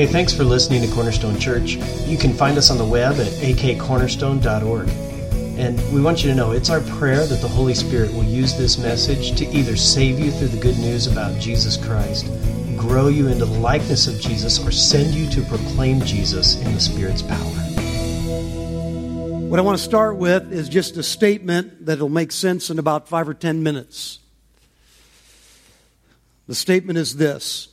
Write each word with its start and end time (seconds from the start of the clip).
Hey, 0.00 0.06
thanks 0.06 0.32
for 0.32 0.44
listening 0.44 0.80
to 0.80 0.88
Cornerstone 0.94 1.38
Church. 1.38 1.72
You 2.06 2.16
can 2.16 2.32
find 2.32 2.56
us 2.56 2.70
on 2.70 2.78
the 2.78 2.86
web 2.86 3.20
at 3.20 3.26
akcornerstone.org. 3.26 4.88
And 5.58 5.92
we 5.92 6.00
want 6.00 6.24
you 6.24 6.30
to 6.30 6.34
know 6.34 6.52
it's 6.52 6.70
our 6.70 6.80
prayer 6.80 7.26
that 7.26 7.42
the 7.42 7.48
Holy 7.48 7.74
Spirit 7.74 8.10
will 8.14 8.24
use 8.24 8.56
this 8.56 8.78
message 8.78 9.36
to 9.36 9.46
either 9.48 9.76
save 9.76 10.18
you 10.18 10.30
through 10.30 10.48
the 10.48 10.56
good 10.56 10.78
news 10.78 11.06
about 11.06 11.38
Jesus 11.38 11.76
Christ, 11.76 12.28
grow 12.78 13.08
you 13.08 13.28
into 13.28 13.44
the 13.44 13.58
likeness 13.58 14.06
of 14.06 14.18
Jesus, 14.18 14.58
or 14.66 14.70
send 14.70 15.12
you 15.12 15.28
to 15.32 15.42
proclaim 15.42 16.00
Jesus 16.00 16.56
in 16.62 16.72
the 16.72 16.80
Spirit's 16.80 17.20
power. 17.20 17.36
What 19.50 19.60
I 19.60 19.62
want 19.62 19.76
to 19.76 19.84
start 19.84 20.16
with 20.16 20.50
is 20.50 20.70
just 20.70 20.96
a 20.96 21.02
statement 21.02 21.84
that 21.84 21.98
will 21.98 22.08
make 22.08 22.32
sense 22.32 22.70
in 22.70 22.78
about 22.78 23.06
five 23.06 23.28
or 23.28 23.34
ten 23.34 23.62
minutes. 23.62 24.18
The 26.46 26.54
statement 26.54 26.98
is 26.98 27.16
this 27.16 27.68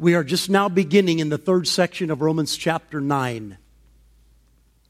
We 0.00 0.14
are 0.14 0.24
just 0.24 0.48
now 0.48 0.70
beginning 0.70 1.18
in 1.18 1.28
the 1.28 1.36
third 1.36 1.68
section 1.68 2.10
of 2.10 2.22
Romans 2.22 2.56
chapter 2.56 3.02
9. 3.02 3.58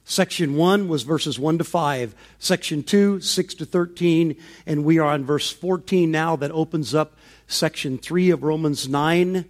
Section 0.04 0.54
1 0.54 0.86
was 0.86 1.02
verses 1.02 1.36
1 1.36 1.58
to 1.58 1.64
5, 1.64 2.14
section 2.38 2.84
2, 2.84 3.20
6 3.20 3.54
to 3.54 3.66
13, 3.66 4.36
and 4.66 4.84
we 4.84 5.00
are 5.00 5.10
on 5.10 5.24
verse 5.24 5.50
14 5.50 6.12
now 6.12 6.36
that 6.36 6.52
opens 6.52 6.94
up 6.94 7.16
section 7.48 7.98
3 7.98 8.30
of 8.30 8.44
Romans 8.44 8.88
9 8.88 9.46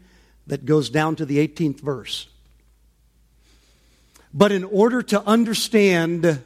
that 0.47 0.65
goes 0.65 0.89
down 0.89 1.15
to 1.17 1.27
the 1.27 1.47
18th 1.47 1.81
verse. 1.81 2.29
But 4.33 4.53
in 4.53 4.65
order 4.65 5.03
to 5.03 5.23
understand 5.27 6.43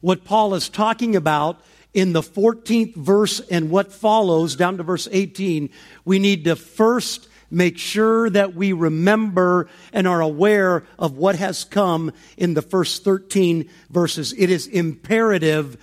what 0.00 0.24
Paul 0.24 0.54
is 0.54 0.70
talking 0.70 1.16
about 1.16 1.60
in 1.92 2.14
the 2.14 2.22
14th 2.22 2.94
verse 2.94 3.40
and 3.40 3.68
what 3.68 3.92
follows 3.92 4.56
down 4.56 4.78
to 4.78 4.82
verse 4.84 5.06
18, 5.12 5.68
we 6.06 6.18
need 6.18 6.44
to 6.44 6.56
first 6.56 7.28
make 7.50 7.78
sure 7.78 8.28
that 8.30 8.54
we 8.54 8.72
remember 8.72 9.68
and 9.92 10.06
are 10.06 10.20
aware 10.20 10.84
of 10.98 11.16
what 11.16 11.36
has 11.36 11.64
come 11.64 12.12
in 12.36 12.54
the 12.54 12.62
first 12.62 13.04
13 13.04 13.68
verses. 13.90 14.34
It 14.36 14.50
is 14.50 14.66
imperative, 14.66 15.76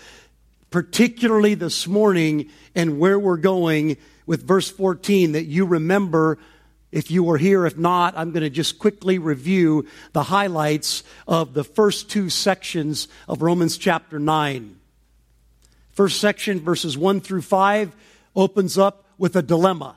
particularly 0.69 1.55
this 1.55 1.87
morning 1.87 2.49
and 2.75 2.99
where 2.99 3.19
we're 3.19 3.37
going 3.37 3.97
with 4.25 4.47
verse 4.47 4.69
14, 4.69 5.33
that 5.33 5.45
you 5.45 5.65
remember 5.65 6.37
if 6.93 7.09
you 7.09 7.23
were 7.23 7.39
here, 7.39 7.65
if 7.65 7.75
not, 7.75 8.13
I'm 8.15 8.31
going 8.31 8.43
to 8.43 8.51
just 8.51 8.77
quickly 8.77 9.17
review 9.17 9.87
the 10.11 10.21
highlights 10.21 11.03
of 11.27 11.55
the 11.55 11.63
first 11.63 12.09
two 12.09 12.29
sections 12.29 13.07
of 13.27 13.41
Romans 13.41 13.79
chapter 13.79 14.19
9. 14.19 14.75
First 15.91 16.19
section, 16.19 16.59
verses 16.59 16.95
1 16.95 17.21
through 17.21 17.41
5, 17.41 17.95
opens 18.35 18.77
up 18.77 19.05
with 19.17 19.35
a 19.35 19.41
dilemma. 19.41 19.95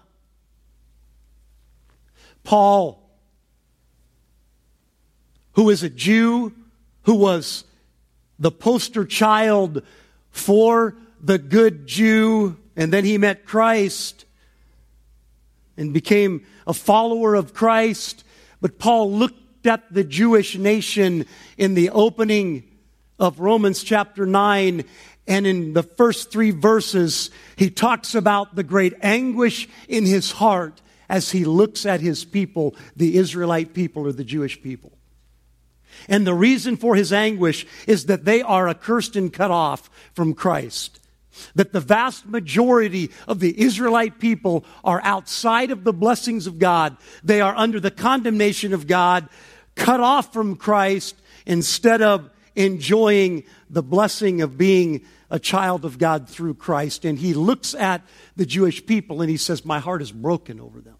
Paul, 2.46 3.02
who 5.54 5.68
is 5.68 5.82
a 5.82 5.90
Jew, 5.90 6.54
who 7.02 7.14
was 7.14 7.64
the 8.38 8.52
poster 8.52 9.04
child 9.04 9.82
for 10.30 10.96
the 11.20 11.38
good 11.38 11.88
Jew, 11.88 12.56
and 12.76 12.92
then 12.92 13.04
he 13.04 13.18
met 13.18 13.44
Christ 13.44 14.26
and 15.76 15.92
became 15.92 16.46
a 16.68 16.72
follower 16.72 17.34
of 17.34 17.52
Christ. 17.52 18.22
But 18.60 18.78
Paul 18.78 19.12
looked 19.12 19.66
at 19.66 19.92
the 19.92 20.04
Jewish 20.04 20.56
nation 20.56 21.26
in 21.58 21.74
the 21.74 21.90
opening 21.90 22.62
of 23.18 23.40
Romans 23.40 23.82
chapter 23.82 24.24
9 24.24 24.84
and 25.26 25.46
in 25.48 25.72
the 25.72 25.82
first 25.82 26.30
three 26.30 26.52
verses, 26.52 27.30
he 27.56 27.70
talks 27.70 28.14
about 28.14 28.54
the 28.54 28.62
great 28.62 28.94
anguish 29.02 29.68
in 29.88 30.06
his 30.06 30.30
heart 30.30 30.80
as 31.08 31.30
he 31.30 31.44
looks 31.44 31.86
at 31.86 32.00
his 32.00 32.24
people, 32.24 32.74
the 32.96 33.16
Israelite 33.16 33.74
people 33.74 34.06
or 34.06 34.12
the 34.12 34.24
Jewish 34.24 34.60
people. 34.60 34.92
And 36.08 36.26
the 36.26 36.34
reason 36.34 36.76
for 36.76 36.94
his 36.94 37.12
anguish 37.12 37.66
is 37.86 38.06
that 38.06 38.24
they 38.24 38.42
are 38.42 38.68
accursed 38.68 39.16
and 39.16 39.32
cut 39.32 39.50
off 39.50 39.88
from 40.14 40.34
Christ 40.34 41.00
that 41.54 41.72
the 41.72 41.80
vast 41.80 42.26
majority 42.26 43.10
of 43.26 43.40
the 43.40 43.60
Israelite 43.60 44.18
people 44.18 44.64
are 44.84 45.00
outside 45.02 45.70
of 45.70 45.84
the 45.84 45.92
blessings 45.92 46.46
of 46.46 46.58
God. 46.58 46.96
They 47.22 47.40
are 47.40 47.54
under 47.54 47.80
the 47.80 47.90
condemnation 47.90 48.72
of 48.72 48.86
God, 48.86 49.28
cut 49.74 50.00
off 50.00 50.32
from 50.32 50.56
Christ 50.56 51.16
instead 51.46 52.02
of 52.02 52.30
enjoying 52.54 53.44
the 53.68 53.82
blessing 53.82 54.40
of 54.40 54.56
being 54.56 55.04
a 55.28 55.38
child 55.38 55.84
of 55.84 55.98
God 55.98 56.28
through 56.28 56.54
Christ. 56.54 57.04
And 57.04 57.18
he 57.18 57.34
looks 57.34 57.74
at 57.74 58.02
the 58.36 58.46
Jewish 58.46 58.84
people 58.86 59.20
and 59.20 59.30
he 59.30 59.36
says, 59.36 59.64
My 59.64 59.78
heart 59.78 60.02
is 60.02 60.12
broken 60.12 60.60
over 60.60 60.80
them. 60.80 60.95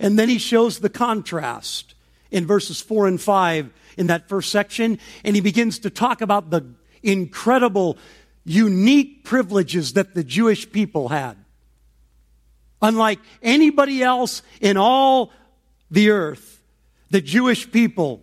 And 0.00 0.18
then 0.18 0.28
he 0.28 0.38
shows 0.38 0.78
the 0.78 0.90
contrast 0.90 1.94
in 2.30 2.46
verses 2.46 2.80
4 2.80 3.06
and 3.08 3.20
5 3.20 3.70
in 3.96 4.06
that 4.08 4.28
first 4.28 4.50
section. 4.50 4.98
And 5.24 5.34
he 5.34 5.40
begins 5.40 5.78
to 5.80 5.90
talk 5.90 6.20
about 6.20 6.50
the 6.50 6.66
incredible, 7.02 7.96
unique 8.44 9.24
privileges 9.24 9.94
that 9.94 10.14
the 10.14 10.24
Jewish 10.24 10.70
people 10.70 11.08
had. 11.08 11.36
Unlike 12.82 13.20
anybody 13.42 14.02
else 14.02 14.42
in 14.60 14.76
all 14.76 15.32
the 15.90 16.10
earth, 16.10 16.62
the 17.10 17.20
Jewish 17.20 17.70
people 17.70 18.22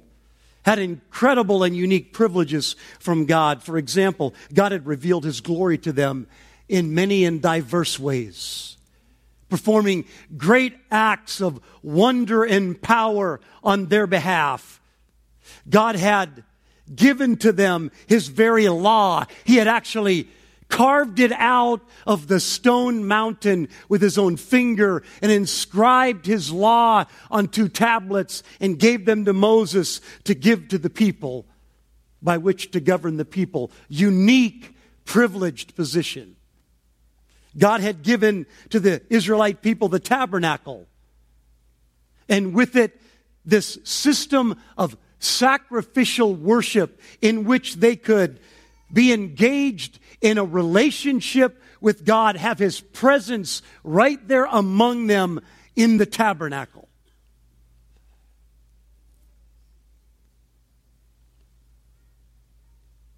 had 0.63 0.79
incredible 0.79 1.63
and 1.63 1.75
unique 1.75 2.13
privileges 2.13 2.75
from 2.99 3.25
God. 3.25 3.63
For 3.63 3.77
example, 3.77 4.33
God 4.53 4.71
had 4.71 4.85
revealed 4.85 5.25
his 5.25 5.41
glory 5.41 5.77
to 5.79 5.91
them 5.91 6.27
in 6.69 6.93
many 6.93 7.25
and 7.25 7.41
diverse 7.41 7.99
ways, 7.99 8.77
performing 9.53 10.03
great 10.35 10.73
acts 10.89 11.39
of 11.39 11.59
wonder 11.83 12.43
and 12.43 12.81
power 12.81 13.39
on 13.63 13.85
their 13.85 14.07
behalf. 14.07 14.81
God 15.69 15.95
had 15.95 16.43
given 16.95 17.37
to 17.37 17.51
them 17.51 17.91
his 18.07 18.29
very 18.29 18.67
law. 18.67 19.25
He 19.43 19.57
had 19.57 19.67
actually 19.67 20.27
carved 20.69 21.19
it 21.19 21.31
out 21.33 21.81
of 22.07 22.27
the 22.27 22.39
stone 22.39 23.05
mountain 23.05 23.69
with 23.89 24.01
his 24.01 24.17
own 24.17 24.37
finger 24.37 25.03
and 25.21 25.31
inscribed 25.31 26.25
his 26.25 26.51
law 26.51 27.05
on 27.29 27.47
two 27.47 27.69
tablets 27.69 28.41
and 28.59 28.79
gave 28.79 29.05
them 29.05 29.23
to 29.25 29.33
Moses 29.33 30.01
to 30.23 30.33
give 30.33 30.67
to 30.69 30.79
the 30.79 30.89
people 30.89 31.45
by 32.23 32.39
which 32.39 32.71
to 32.71 32.79
govern 32.79 33.17
the 33.17 33.23
people. 33.23 33.69
Unique, 33.87 34.73
privileged 35.05 35.75
position. 35.75 36.37
God 37.57 37.81
had 37.81 38.01
given 38.01 38.45
to 38.69 38.79
the 38.79 39.01
Israelite 39.09 39.61
people 39.61 39.87
the 39.87 39.99
tabernacle. 39.99 40.87
And 42.27 42.53
with 42.53 42.75
it, 42.75 42.99
this 43.45 43.77
system 43.83 44.59
of 44.77 44.97
sacrificial 45.19 46.35
worship 46.35 46.99
in 47.21 47.43
which 47.43 47.75
they 47.75 47.95
could 47.95 48.39
be 48.91 49.11
engaged 49.11 49.99
in 50.21 50.37
a 50.37 50.45
relationship 50.45 51.61
with 51.81 52.05
God, 52.05 52.37
have 52.37 52.59
His 52.59 52.79
presence 52.79 53.61
right 53.83 54.25
there 54.27 54.45
among 54.45 55.07
them 55.07 55.41
in 55.75 55.97
the 55.97 56.05
tabernacle. 56.05 56.87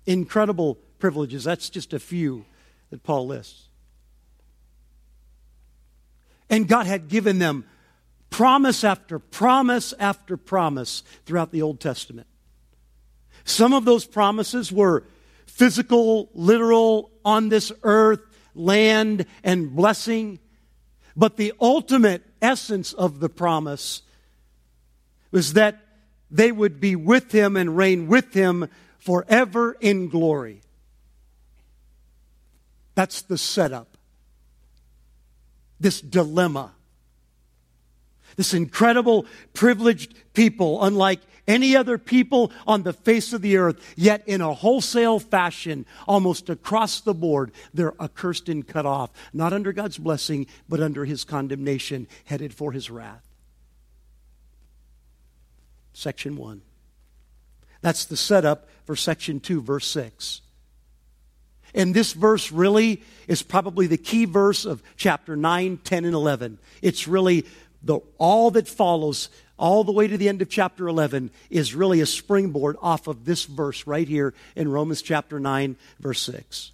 Incredible 0.05 0.75
privileges. 0.99 1.43
That's 1.43 1.69
just 1.69 1.93
a 1.93 1.99
few 1.99 2.45
that 2.89 3.03
Paul 3.03 3.27
lists. 3.27 3.64
And 6.49 6.67
God 6.67 6.85
had 6.85 7.07
given 7.07 7.39
them 7.39 7.65
promise 8.29 8.83
after 8.83 9.19
promise 9.19 9.93
after 9.99 10.37
promise 10.37 11.03
throughout 11.25 11.51
the 11.51 11.61
Old 11.61 11.79
Testament. 11.79 12.27
Some 13.43 13.73
of 13.73 13.85
those 13.85 14.05
promises 14.05 14.71
were 14.71 15.03
physical, 15.45 16.29
literal, 16.33 17.11
on 17.23 17.49
this 17.49 17.71
earth, 17.83 18.19
land, 18.53 19.25
and 19.43 19.75
blessing. 19.75 20.39
But 21.15 21.37
the 21.37 21.53
ultimate 21.61 22.23
essence 22.41 22.91
of 22.93 23.19
the 23.19 23.29
promise 23.29 24.01
was 25.31 25.53
that 25.53 25.79
they 26.29 26.51
would 26.51 26.79
be 26.79 26.95
with 26.95 27.31
him 27.31 27.55
and 27.55 27.77
reign 27.77 28.07
with 28.07 28.33
him 28.33 28.67
forever 28.97 29.77
in 29.79 30.09
glory. 30.09 30.61
That's 32.95 33.21
the 33.21 33.37
setup. 33.37 33.94
This 35.79 36.01
dilemma 36.01 36.71
this 38.35 38.53
incredible, 38.53 39.25
privileged 39.53 40.13
people, 40.33 40.83
unlike 40.83 41.21
any 41.47 41.75
other 41.75 41.97
people 41.97 42.51
on 42.65 42.83
the 42.83 42.93
face 42.93 43.31
of 43.31 43.41
the 43.41 43.57
earth, 43.57 43.93
yet 43.95 44.23
in 44.27 44.41
a 44.41 44.53
wholesale 44.53 45.19
fashion, 45.19 45.85
almost 46.07 46.49
across 46.49 47.01
the 47.01 47.13
board, 47.13 47.51
they're 47.73 47.93
accursed 48.01 48.49
and 48.49 48.67
cut 48.67 48.85
off, 48.85 49.11
not 49.31 49.53
under 49.53 49.71
God's 49.71 49.97
blessing, 49.97 50.47
but 50.67 50.81
under 50.81 51.05
his 51.05 51.23
condemnation, 51.23 52.07
headed 52.25 52.53
for 52.53 52.71
his 52.71 52.89
wrath. 52.89 53.23
Section 55.93 56.35
1. 56.35 56.61
That's 57.81 58.05
the 58.05 58.17
setup 58.17 58.67
for 58.85 58.95
section 58.95 59.39
2, 59.39 59.61
verse 59.61 59.87
6. 59.87 60.41
And 61.75 61.93
this 61.93 62.13
verse 62.13 62.51
really 62.51 63.03
is 63.27 63.43
probably 63.43 63.85
the 63.85 63.97
key 63.97 64.25
verse 64.25 64.65
of 64.65 64.81
chapter 64.95 65.35
9, 65.35 65.77
10, 65.83 66.05
and 66.05 66.15
11. 66.15 66.57
It's 66.81 67.07
really 67.07 67.45
the, 67.83 67.99
all 68.17 68.49
that 68.51 68.67
follows 68.67 69.29
all 69.57 69.83
the 69.83 69.91
way 69.91 70.07
to 70.07 70.17
the 70.17 70.29
end 70.29 70.41
of 70.41 70.49
chapter 70.49 70.87
11 70.87 71.31
is 71.49 71.75
really 71.75 72.01
a 72.01 72.05
springboard 72.05 72.77
off 72.81 73.07
of 73.07 73.25
this 73.25 73.43
verse 73.43 73.85
right 73.85 74.07
here 74.07 74.33
in 74.55 74.69
Romans 74.71 75.01
chapter 75.01 75.39
9, 75.39 75.75
verse 75.99 76.21
6. 76.21 76.71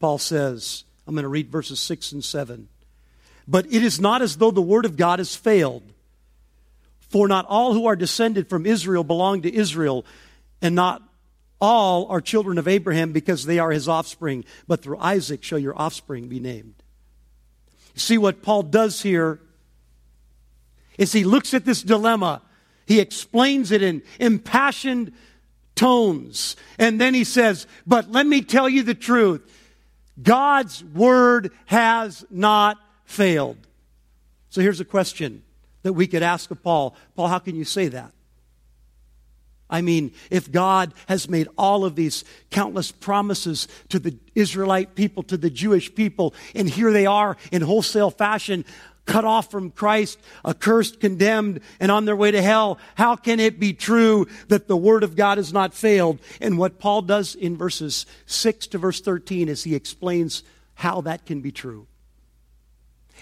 Paul 0.00 0.18
says, 0.18 0.84
I'm 1.06 1.14
going 1.14 1.22
to 1.22 1.28
read 1.28 1.50
verses 1.50 1.80
6 1.80 2.12
and 2.12 2.24
7. 2.24 2.68
But 3.46 3.66
it 3.66 3.82
is 3.82 4.00
not 4.00 4.22
as 4.22 4.36
though 4.36 4.50
the 4.50 4.62
word 4.62 4.84
of 4.84 4.96
God 4.96 5.18
has 5.18 5.34
failed. 5.34 5.82
For 7.10 7.28
not 7.28 7.46
all 7.48 7.74
who 7.74 7.86
are 7.86 7.96
descended 7.96 8.48
from 8.48 8.64
Israel 8.64 9.04
belong 9.04 9.42
to 9.42 9.54
Israel, 9.54 10.06
and 10.60 10.74
not 10.74 11.02
all 11.62 12.06
are 12.08 12.20
children 12.20 12.58
of 12.58 12.66
Abraham 12.66 13.12
because 13.12 13.46
they 13.46 13.60
are 13.60 13.70
his 13.70 13.88
offspring, 13.88 14.44
but 14.66 14.82
through 14.82 14.98
Isaac 14.98 15.44
shall 15.44 15.60
your 15.60 15.78
offspring 15.80 16.28
be 16.28 16.40
named. 16.40 16.74
See 17.94 18.18
what 18.18 18.42
Paul 18.42 18.64
does 18.64 19.02
here 19.02 19.38
is 20.98 21.12
he 21.12 21.24
looks 21.24 21.54
at 21.54 21.64
this 21.64 21.82
dilemma. 21.82 22.42
He 22.84 22.98
explains 22.98 23.70
it 23.70 23.80
in 23.80 24.02
impassioned 24.18 25.12
tones. 25.76 26.56
And 26.78 27.00
then 27.00 27.14
he 27.14 27.22
says, 27.22 27.68
But 27.86 28.10
let 28.10 28.26
me 28.26 28.42
tell 28.42 28.68
you 28.68 28.82
the 28.82 28.94
truth 28.94 29.48
God's 30.20 30.82
word 30.82 31.52
has 31.66 32.24
not 32.28 32.76
failed. 33.04 33.58
So 34.50 34.60
here's 34.60 34.80
a 34.80 34.84
question 34.84 35.44
that 35.82 35.92
we 35.92 36.08
could 36.08 36.24
ask 36.24 36.50
of 36.50 36.60
Paul 36.62 36.96
Paul, 37.14 37.28
how 37.28 37.38
can 37.38 37.54
you 37.54 37.64
say 37.64 37.86
that? 37.88 38.12
I 39.70 39.80
mean, 39.80 40.12
if 40.30 40.52
God 40.52 40.92
has 41.08 41.30
made 41.30 41.48
all 41.56 41.84
of 41.84 41.96
these 41.96 42.24
countless 42.50 42.92
promises 42.92 43.68
to 43.88 43.98
the 43.98 44.18
Israelite 44.34 44.94
people, 44.94 45.22
to 45.24 45.36
the 45.38 45.48
Jewish 45.48 45.94
people, 45.94 46.34
and 46.54 46.68
here 46.68 46.92
they 46.92 47.06
are 47.06 47.38
in 47.50 47.62
wholesale 47.62 48.10
fashion, 48.10 48.66
cut 49.06 49.24
off 49.24 49.50
from 49.50 49.70
Christ, 49.70 50.18
accursed, 50.46 51.00
condemned, 51.00 51.60
and 51.80 51.90
on 51.90 52.04
their 52.04 52.16
way 52.16 52.30
to 52.30 52.42
hell, 52.42 52.78
how 52.94 53.16
can 53.16 53.40
it 53.40 53.58
be 53.58 53.72
true 53.72 54.26
that 54.48 54.68
the 54.68 54.76
Word 54.76 55.02
of 55.02 55.16
God 55.16 55.38
has 55.38 55.52
not 55.52 55.74
failed? 55.74 56.20
And 56.40 56.58
what 56.58 56.78
Paul 56.78 57.02
does 57.02 57.34
in 57.34 57.56
verses 57.56 58.06
6 58.26 58.68
to 58.68 58.78
verse 58.78 59.00
13 59.00 59.48
is 59.48 59.64
he 59.64 59.74
explains 59.74 60.42
how 60.74 61.00
that 61.02 61.26
can 61.26 61.40
be 61.40 61.52
true. 61.52 61.86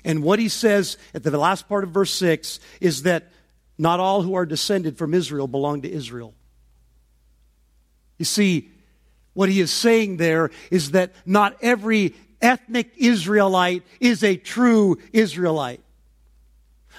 And 0.04 0.22
what 0.22 0.38
he 0.38 0.48
says 0.48 0.96
at 1.14 1.22
the 1.22 1.36
last 1.36 1.68
part 1.68 1.84
of 1.84 1.90
verse 1.90 2.12
6 2.12 2.60
is 2.80 3.02
that 3.02 3.30
not 3.80 3.98
all 3.98 4.20
who 4.20 4.34
are 4.34 4.44
descended 4.44 4.98
from 4.98 5.14
Israel 5.14 5.48
belong 5.48 5.80
to 5.82 5.90
Israel. 5.90 6.34
You 8.18 8.26
see, 8.26 8.68
what 9.32 9.48
he 9.48 9.58
is 9.58 9.70
saying 9.70 10.18
there 10.18 10.50
is 10.70 10.90
that 10.90 11.12
not 11.24 11.56
every 11.62 12.14
ethnic 12.42 12.92
Israelite 12.98 13.82
is 13.98 14.22
a 14.22 14.36
true 14.36 14.98
Israelite. 15.14 15.80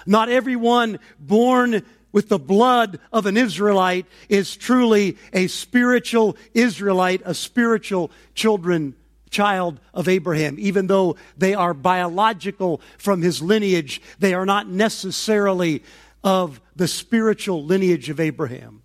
Not 0.07 0.29
everyone 0.29 0.97
born 1.19 1.85
with 2.11 2.29
the 2.29 2.39
blood 2.39 2.99
of 3.13 3.27
an 3.27 3.37
Israelite 3.37 4.07
is 4.27 4.55
truly 4.55 5.19
a 5.33 5.45
spiritual 5.45 6.35
Israelite, 6.55 7.21
a 7.25 7.35
spiritual 7.35 8.09
children, 8.33 8.95
child 9.29 9.79
of 9.93 10.07
Abraham. 10.07 10.55
Even 10.57 10.87
though 10.87 11.15
they 11.37 11.53
are 11.53 11.75
biological 11.75 12.81
from 12.97 13.21
his 13.21 13.39
lineage, 13.39 14.01
they 14.17 14.33
are 14.33 14.47
not 14.47 14.67
necessarily 14.67 15.83
of 16.23 16.61
the 16.75 16.87
spiritual 16.87 17.63
lineage 17.63 18.09
of 18.09 18.19
Abraham. 18.19 18.83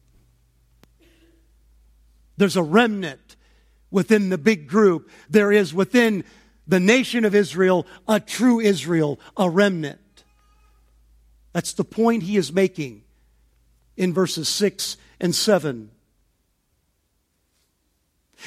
There's 2.36 2.56
a 2.56 2.62
remnant 2.62 3.36
within 3.90 4.28
the 4.28 4.38
big 4.38 4.68
group. 4.68 5.10
There 5.28 5.52
is 5.52 5.72
within 5.72 6.24
the 6.66 6.80
nation 6.80 7.24
of 7.24 7.34
Israel 7.34 7.86
a 8.08 8.20
true 8.20 8.60
Israel, 8.60 9.20
a 9.36 9.48
remnant. 9.48 10.00
That's 11.52 11.72
the 11.72 11.84
point 11.84 12.24
he 12.24 12.36
is 12.36 12.52
making 12.52 13.02
in 13.96 14.12
verses 14.12 14.48
6 14.48 14.96
and 15.20 15.34
7. 15.34 15.90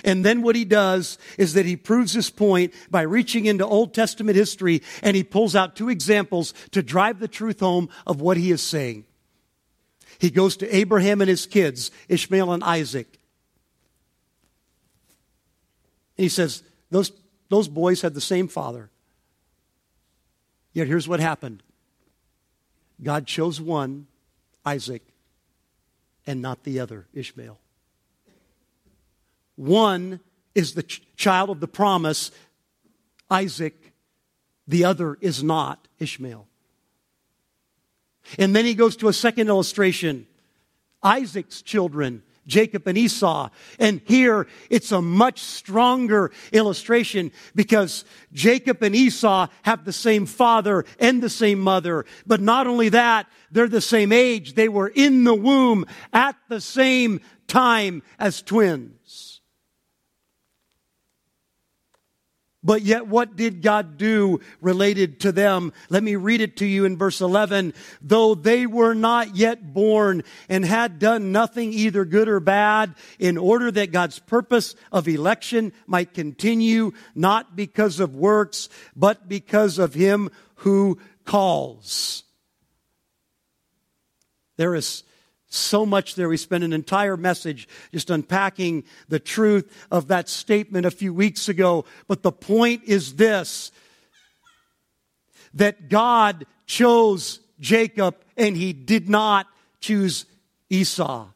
And 0.03 0.23
then 0.23 0.41
what 0.41 0.55
he 0.55 0.65
does 0.65 1.17
is 1.37 1.53
that 1.53 1.65
he 1.65 1.75
proves 1.75 2.13
his 2.13 2.29
point 2.29 2.73
by 2.89 3.01
reaching 3.01 3.45
into 3.45 3.65
Old 3.65 3.93
Testament 3.93 4.35
history 4.35 4.81
and 5.01 5.15
he 5.15 5.23
pulls 5.23 5.55
out 5.55 5.75
two 5.75 5.89
examples 5.89 6.53
to 6.71 6.83
drive 6.83 7.19
the 7.19 7.27
truth 7.27 7.59
home 7.59 7.89
of 8.05 8.21
what 8.21 8.37
he 8.37 8.51
is 8.51 8.61
saying. 8.61 9.05
He 10.19 10.29
goes 10.29 10.57
to 10.57 10.75
Abraham 10.75 11.21
and 11.21 11.29
his 11.29 11.45
kids, 11.45 11.91
Ishmael 12.07 12.51
and 12.51 12.63
Isaac. 12.63 13.19
And 16.17 16.23
he 16.23 16.29
says, 16.29 16.63
those, 16.91 17.11
those 17.49 17.67
boys 17.67 18.01
had 18.01 18.13
the 18.13 18.21
same 18.21 18.47
father. 18.47 18.89
Yet 20.73 20.87
here's 20.87 21.07
what 21.07 21.19
happened 21.19 21.63
God 23.01 23.25
chose 23.25 23.61
one, 23.61 24.07
Isaac, 24.65 25.01
and 26.27 26.41
not 26.41 26.63
the 26.63 26.79
other, 26.79 27.07
Ishmael. 27.13 27.57
One 29.59 30.21
is 30.55 30.73
the 30.73 30.83
ch- 30.83 31.01
child 31.17 31.49
of 31.49 31.59
the 31.59 31.67
promise, 31.67 32.31
Isaac. 33.29 33.91
The 34.69 34.85
other 34.85 35.17
is 35.19 35.43
not, 35.43 35.85
Ishmael. 35.99 36.47
And 38.37 38.55
then 38.55 38.63
he 38.63 38.73
goes 38.73 38.95
to 38.97 39.09
a 39.09 39.13
second 39.13 39.49
illustration 39.49 40.27
Isaac's 41.03 41.61
children 41.61 42.23
Jacob 42.47 42.87
and 42.87 42.97
Esau. 42.97 43.49
And 43.79 44.01
here 44.05 44.47
it's 44.69 44.93
a 44.93 45.01
much 45.01 45.41
stronger 45.41 46.31
illustration 46.53 47.31
because 47.53 48.05
Jacob 48.31 48.81
and 48.81 48.95
Esau 48.95 49.47
have 49.63 49.83
the 49.83 49.93
same 49.93 50.25
father 50.25 50.85
and 50.99 51.21
the 51.21 51.29
same 51.29 51.59
mother. 51.59 52.05
But 52.25 52.39
not 52.39 52.65
only 52.65 52.89
that, 52.89 53.27
they're 53.51 53.67
the 53.67 53.81
same 53.81 54.13
age. 54.13 54.53
They 54.53 54.69
were 54.69 54.87
in 54.87 55.25
the 55.25 55.35
womb 55.35 55.85
at 56.13 56.37
the 56.47 56.61
same 56.61 57.19
time 57.47 58.03
as 58.17 58.41
twins. 58.41 58.98
But 62.61 62.81
yet, 62.81 63.07
what 63.07 63.37
did 63.37 63.61
God 63.61 63.97
do 63.97 64.41
related 64.59 65.21
to 65.21 65.31
them? 65.31 65.71
Let 65.89 66.03
me 66.03 66.17
read 66.17 66.41
it 66.41 66.57
to 66.57 66.65
you 66.65 66.83
in 66.83 66.97
verse 66.97 67.21
11. 67.21 67.73
Though 68.01 68.35
they 68.35 68.65
were 68.65 68.93
not 68.93 69.37
yet 69.37 69.73
born 69.73 70.23
and 70.49 70.65
had 70.65 70.99
done 70.99 71.31
nothing 71.31 71.71
either 71.71 72.03
good 72.03 72.27
or 72.27 72.41
bad, 72.41 72.95
in 73.17 73.37
order 73.37 73.71
that 73.71 73.93
God's 73.93 74.19
purpose 74.19 74.75
of 74.91 75.07
election 75.07 75.71
might 75.87 76.13
continue, 76.13 76.91
not 77.15 77.55
because 77.55 78.01
of 78.01 78.13
works, 78.13 78.67
but 78.93 79.29
because 79.29 79.79
of 79.79 79.93
Him 79.93 80.29
who 80.55 80.99
calls. 81.23 82.23
There 84.57 84.75
is 84.75 85.03
so 85.49 85.85
much 85.85 86.15
there. 86.15 86.29
We 86.29 86.37
spent 86.37 86.63
an 86.63 86.73
entire 86.73 87.17
message 87.17 87.67
just 87.91 88.09
unpacking 88.09 88.83
the 89.09 89.19
truth 89.19 89.87
of 89.91 90.07
that 90.07 90.29
statement 90.29 90.85
a 90.85 90.91
few 90.91 91.13
weeks 91.13 91.49
ago. 91.49 91.85
But 92.07 92.23
the 92.23 92.31
point 92.31 92.83
is 92.85 93.15
this 93.15 93.71
that 95.55 95.89
God 95.89 96.45
chose 96.67 97.39
Jacob 97.59 98.15
and 98.37 98.55
he 98.55 98.71
did 98.71 99.09
not 99.09 99.47
choose 99.79 100.25
Esau. 100.69 101.27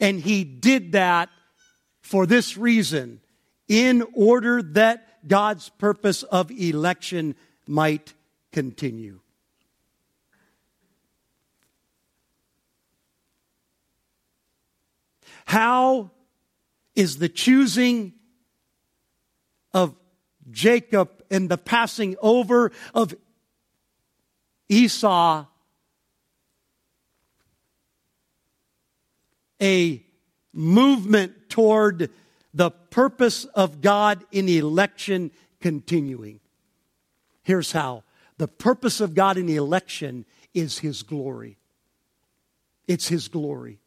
And 0.00 0.20
he 0.20 0.44
did 0.44 0.92
that 0.92 1.28
for 2.00 2.26
this 2.26 2.56
reason 2.56 3.20
in 3.68 4.04
order 4.14 4.62
that 4.62 5.28
God's 5.28 5.68
purpose 5.68 6.22
of 6.24 6.50
election 6.50 7.36
might 7.66 8.14
continue. 8.50 9.20
How 15.50 16.12
is 16.94 17.18
the 17.18 17.28
choosing 17.28 18.12
of 19.74 19.96
Jacob 20.48 21.24
and 21.28 21.48
the 21.48 21.58
passing 21.58 22.14
over 22.22 22.70
of 22.94 23.16
Esau 24.68 25.46
a 29.60 30.06
movement 30.52 31.48
toward 31.48 32.10
the 32.54 32.70
purpose 32.70 33.44
of 33.46 33.80
God 33.80 34.24
in 34.30 34.48
election 34.48 35.32
continuing? 35.60 36.38
Here's 37.42 37.72
how 37.72 38.04
the 38.38 38.46
purpose 38.46 39.00
of 39.00 39.16
God 39.16 39.36
in 39.36 39.48
election 39.48 40.26
is 40.54 40.78
His 40.78 41.02
glory. 41.02 41.58
It's 42.86 43.08
His 43.08 43.26
glory. 43.26 43.79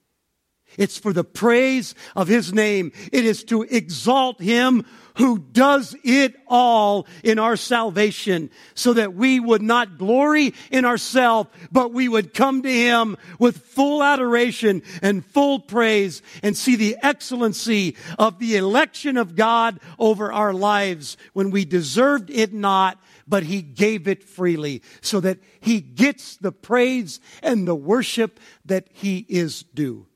It's 0.78 0.98
for 0.98 1.14
the 1.14 1.24
praise 1.24 1.96
of 2.16 2.28
his 2.28 2.54
name. 2.54 2.92
It 3.12 3.26
is 3.26 3.44
to 3.46 3.64
exalt 3.64 4.42
him 4.42 4.86
who 5.18 5.38
does 5.38 5.96
it 6.04 6.36
all 6.48 7.08
in 7.24 7.40
our 7.40 7.56
salvation 7.56 8.50
so 8.74 8.94
that 8.94 9.14
we 9.14 9.40
would 9.40 9.62
not 9.62 9.98
glory 9.98 10.54
in 10.72 10.86
ourselves, 10.86 11.50
but 11.72 11.94
we 11.94 12.08
would 12.08 12.34
come 12.34 12.64
to 12.64 12.72
him 12.72 13.18
with 13.40 13.58
full 13.58 14.04
adoration 14.04 14.82
and 15.02 15.26
full 15.26 15.60
praise 15.60 16.22
and 16.42 16.58
see 16.58 16.76
the 16.76 16.98
excellency 17.02 17.96
of 18.18 18.40
the 18.40 18.58
election 18.58 19.18
of 19.18 19.36
God 19.36 19.80
over 20.00 20.32
our 20.34 20.54
lives 20.54 21.18
when 21.34 21.52
we 21.52 21.66
deserved 21.66 22.30
it 22.30 22.54
not, 22.54 23.00
but 23.28 23.44
he 23.44 23.62
gave 23.62 24.08
it 24.08 24.24
freely 24.24 24.82
so 25.02 25.20
that 25.20 25.40
he 25.60 25.80
gets 25.80 26.38
the 26.38 26.52
praise 26.52 27.20
and 27.42 27.68
the 27.68 27.76
worship 27.76 28.40
that 28.66 28.88
he 28.92 29.26
is 29.30 29.64
due. 29.74 30.08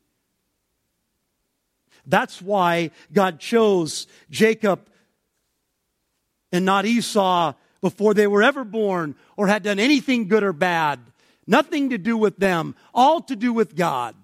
That's 2.08 2.42
why 2.42 2.92
God 3.12 3.40
chose 3.40 4.08
Jacob 4.30 4.88
and 6.52 6.66
not 6.66 6.86
Esau 6.86 7.54
before 7.82 8.14
they 8.14 8.26
were 8.26 8.42
ever 8.42 8.64
born 8.64 9.16
or 9.36 9.48
had 9.48 9.64
done 9.64 9.78
anything 9.78 10.28
good 10.28 10.44
or 10.44 10.54
bad. 10.54 11.00
Nothing 11.46 11.92
to 11.92 11.98
do 11.98 12.18
with 12.18 12.38
them, 12.38 12.76
all 12.94 13.22
to 13.22 13.36
do 13.36 13.54
with 13.54 13.76
God, 13.76 14.16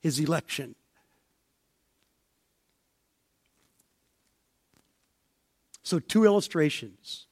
his 0.00 0.18
election. 0.18 0.74
So, 5.82 6.00
two 6.00 6.24
illustrations. 6.24 7.26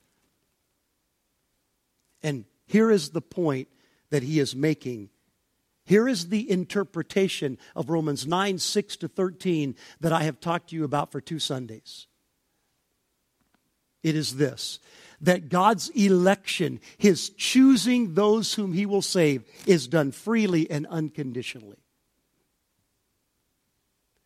And 2.23 2.44
here 2.66 2.90
is 2.90 3.11
the 3.11 3.20
point 3.20 3.68
that 4.11 4.23
he 4.23 4.38
is 4.38 4.54
making 4.54 5.11
here 5.84 6.08
is 6.08 6.28
the 6.28 6.50
interpretation 6.50 7.58
of 7.76 7.90
Romans 7.90 8.26
9, 8.26 8.58
6 8.58 8.96
to 8.96 9.08
13 9.08 9.76
that 10.00 10.12
I 10.12 10.22
have 10.22 10.40
talked 10.40 10.70
to 10.70 10.76
you 10.76 10.84
about 10.84 11.12
for 11.12 11.20
two 11.20 11.38
Sundays. 11.38 12.06
It 14.02 14.16
is 14.16 14.36
this 14.36 14.80
that 15.20 15.48
God's 15.48 15.88
election, 15.90 16.80
his 16.98 17.30
choosing 17.30 18.14
those 18.14 18.54
whom 18.54 18.74
he 18.74 18.84
will 18.84 19.00
save, 19.00 19.42
is 19.66 19.86
done 19.86 20.12
freely 20.12 20.70
and 20.70 20.86
unconditionally. 20.88 21.78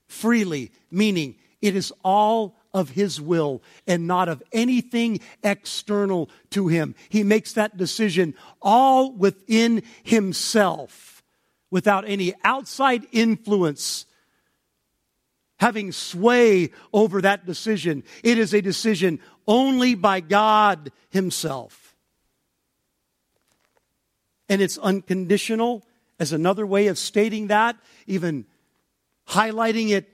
Freely, 0.09 0.73
meaning 0.91 1.37
it 1.61 1.77
is 1.77 1.93
all 2.03 2.57
of 2.75 2.91
his 2.91 3.21
will 3.21 3.63
and 3.87 4.07
not 4.07 4.29
of 4.29 4.43
anything 4.53 5.21
external 5.45 6.31
to 6.51 6.69
him. 6.69 6.95
He 7.09 7.23
makes 7.23 7.53
that 7.53 7.77
decision 7.77 8.35
all 8.61 9.13
within 9.13 9.83
himself 10.03 11.18
without 11.71 12.09
any 12.09 12.35
outside 12.45 13.07
influence 13.13 14.07
having 15.59 15.93
sway 15.93 16.71
over 16.93 17.21
that 17.21 17.45
decision. 17.45 18.05
It 18.23 18.39
is 18.39 18.55
a 18.55 18.63
decision 18.63 19.21
only 19.47 19.95
by 19.95 20.21
God 20.21 20.93
Himself. 21.11 21.97
And 24.49 24.63
it's 24.63 24.79
unconditional 24.79 25.85
as 26.19 26.33
another 26.33 26.67
way 26.67 26.87
of 26.87 26.99
stating 26.99 27.49
that, 27.49 27.77
even 28.07 28.47
highlighting 29.29 29.91
it 29.91 30.09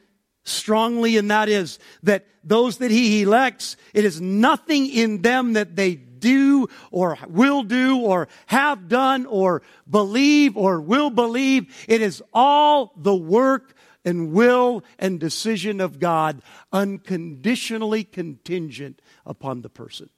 strongly, 0.44 1.16
and 1.16 1.30
that 1.30 1.48
is 1.48 1.78
that 2.02 2.26
those 2.42 2.78
that 2.78 2.90
He 2.90 3.22
elects, 3.22 3.76
it 3.92 4.04
is 4.04 4.20
nothing 4.20 4.88
in 4.88 5.22
them 5.22 5.54
that 5.54 5.76
they 5.76 5.94
do 6.24 6.68
or 6.90 7.18
will 7.28 7.62
do 7.62 7.98
or 7.98 8.28
have 8.46 8.88
done 8.88 9.26
or 9.26 9.62
believe 9.88 10.56
or 10.56 10.80
will 10.80 11.10
believe. 11.10 11.84
It 11.86 12.00
is 12.00 12.22
all 12.32 12.94
the 12.96 13.14
work 13.14 13.74
and 14.06 14.32
will 14.32 14.82
and 14.98 15.20
decision 15.20 15.80
of 15.80 15.98
God, 15.98 16.42
unconditionally 16.72 18.04
contingent 18.04 19.00
upon 19.26 19.60
the 19.60 19.68
person. 19.68 20.08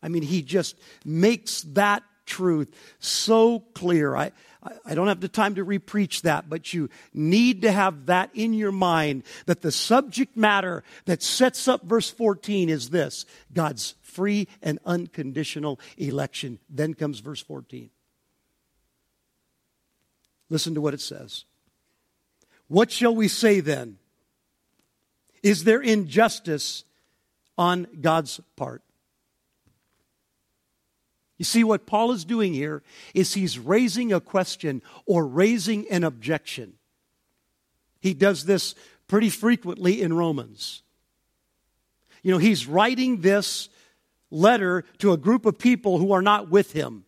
I 0.00 0.08
mean, 0.08 0.22
he 0.22 0.42
just 0.42 0.76
makes 1.04 1.62
that 1.62 2.04
truth 2.24 2.72
so 3.00 3.60
clear. 3.74 4.14
I, 4.14 4.30
I 4.84 4.94
don't 4.94 5.08
have 5.08 5.20
the 5.20 5.28
time 5.28 5.54
to 5.56 5.64
repreach 5.64 6.22
that, 6.22 6.48
but 6.48 6.72
you 6.72 6.90
need 7.14 7.62
to 7.62 7.72
have 7.72 8.06
that 8.06 8.30
in 8.34 8.54
your 8.54 8.72
mind 8.72 9.24
that 9.46 9.62
the 9.62 9.72
subject 9.72 10.36
matter 10.36 10.84
that 11.06 11.22
sets 11.22 11.68
up 11.68 11.84
verse 11.84 12.10
14 12.10 12.68
is 12.68 12.90
this 12.90 13.24
God's 13.52 13.94
free 14.18 14.48
and 14.60 14.80
unconditional 14.84 15.78
election. 15.96 16.58
Then 16.68 16.92
comes 16.92 17.20
verse 17.20 17.40
14. 17.40 17.88
Listen 20.50 20.74
to 20.74 20.80
what 20.80 20.92
it 20.92 21.00
says. 21.00 21.44
What 22.66 22.90
shall 22.90 23.14
we 23.14 23.28
say 23.28 23.60
then? 23.60 23.98
Is 25.40 25.62
there 25.62 25.80
injustice 25.80 26.82
on 27.56 27.86
God's 28.00 28.40
part? 28.56 28.82
You 31.36 31.44
see, 31.44 31.62
what 31.62 31.86
Paul 31.86 32.10
is 32.10 32.24
doing 32.24 32.52
here 32.52 32.82
is 33.14 33.34
he's 33.34 33.56
raising 33.56 34.12
a 34.12 34.20
question 34.20 34.82
or 35.06 35.24
raising 35.24 35.88
an 35.92 36.02
objection. 36.02 36.72
He 38.00 38.14
does 38.14 38.46
this 38.46 38.74
pretty 39.06 39.30
frequently 39.30 40.02
in 40.02 40.12
Romans. 40.12 40.82
You 42.24 42.32
know, 42.32 42.38
he's 42.38 42.66
writing 42.66 43.20
this 43.20 43.68
letter 44.30 44.84
to 44.98 45.12
a 45.12 45.16
group 45.16 45.46
of 45.46 45.58
people 45.58 45.98
who 45.98 46.12
are 46.12 46.22
not 46.22 46.50
with 46.50 46.72
him. 46.72 47.04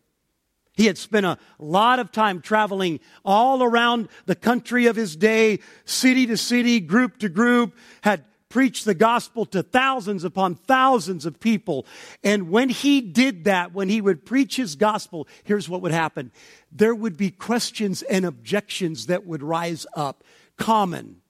He 0.73 0.85
had 0.85 0.97
spent 0.97 1.25
a 1.25 1.37
lot 1.59 1.99
of 1.99 2.11
time 2.11 2.41
traveling 2.41 3.01
all 3.25 3.61
around 3.61 4.07
the 4.25 4.35
country 4.35 4.85
of 4.85 4.95
his 4.95 5.15
day, 5.15 5.59
city 5.85 6.25
to 6.27 6.37
city, 6.37 6.79
group 6.79 7.17
to 7.19 7.29
group, 7.29 7.75
had 8.01 8.23
preached 8.49 8.85
the 8.85 8.93
gospel 8.93 9.45
to 9.45 9.63
thousands 9.63 10.23
upon 10.23 10.55
thousands 10.55 11.25
of 11.25 11.39
people. 11.39 11.85
And 12.23 12.49
when 12.49 12.69
he 12.69 13.01
did 13.01 13.45
that, 13.45 13.73
when 13.73 13.89
he 13.89 14.01
would 14.01 14.25
preach 14.25 14.57
his 14.57 14.75
gospel, 14.75 15.27
here's 15.43 15.69
what 15.69 15.81
would 15.81 15.91
happen. 15.91 16.31
There 16.71 16.95
would 16.95 17.17
be 17.17 17.31
questions 17.31 18.01
and 18.03 18.25
objections 18.25 19.07
that 19.07 19.25
would 19.25 19.41
rise 19.41 19.85
up. 19.95 20.23
Common. 20.57 21.21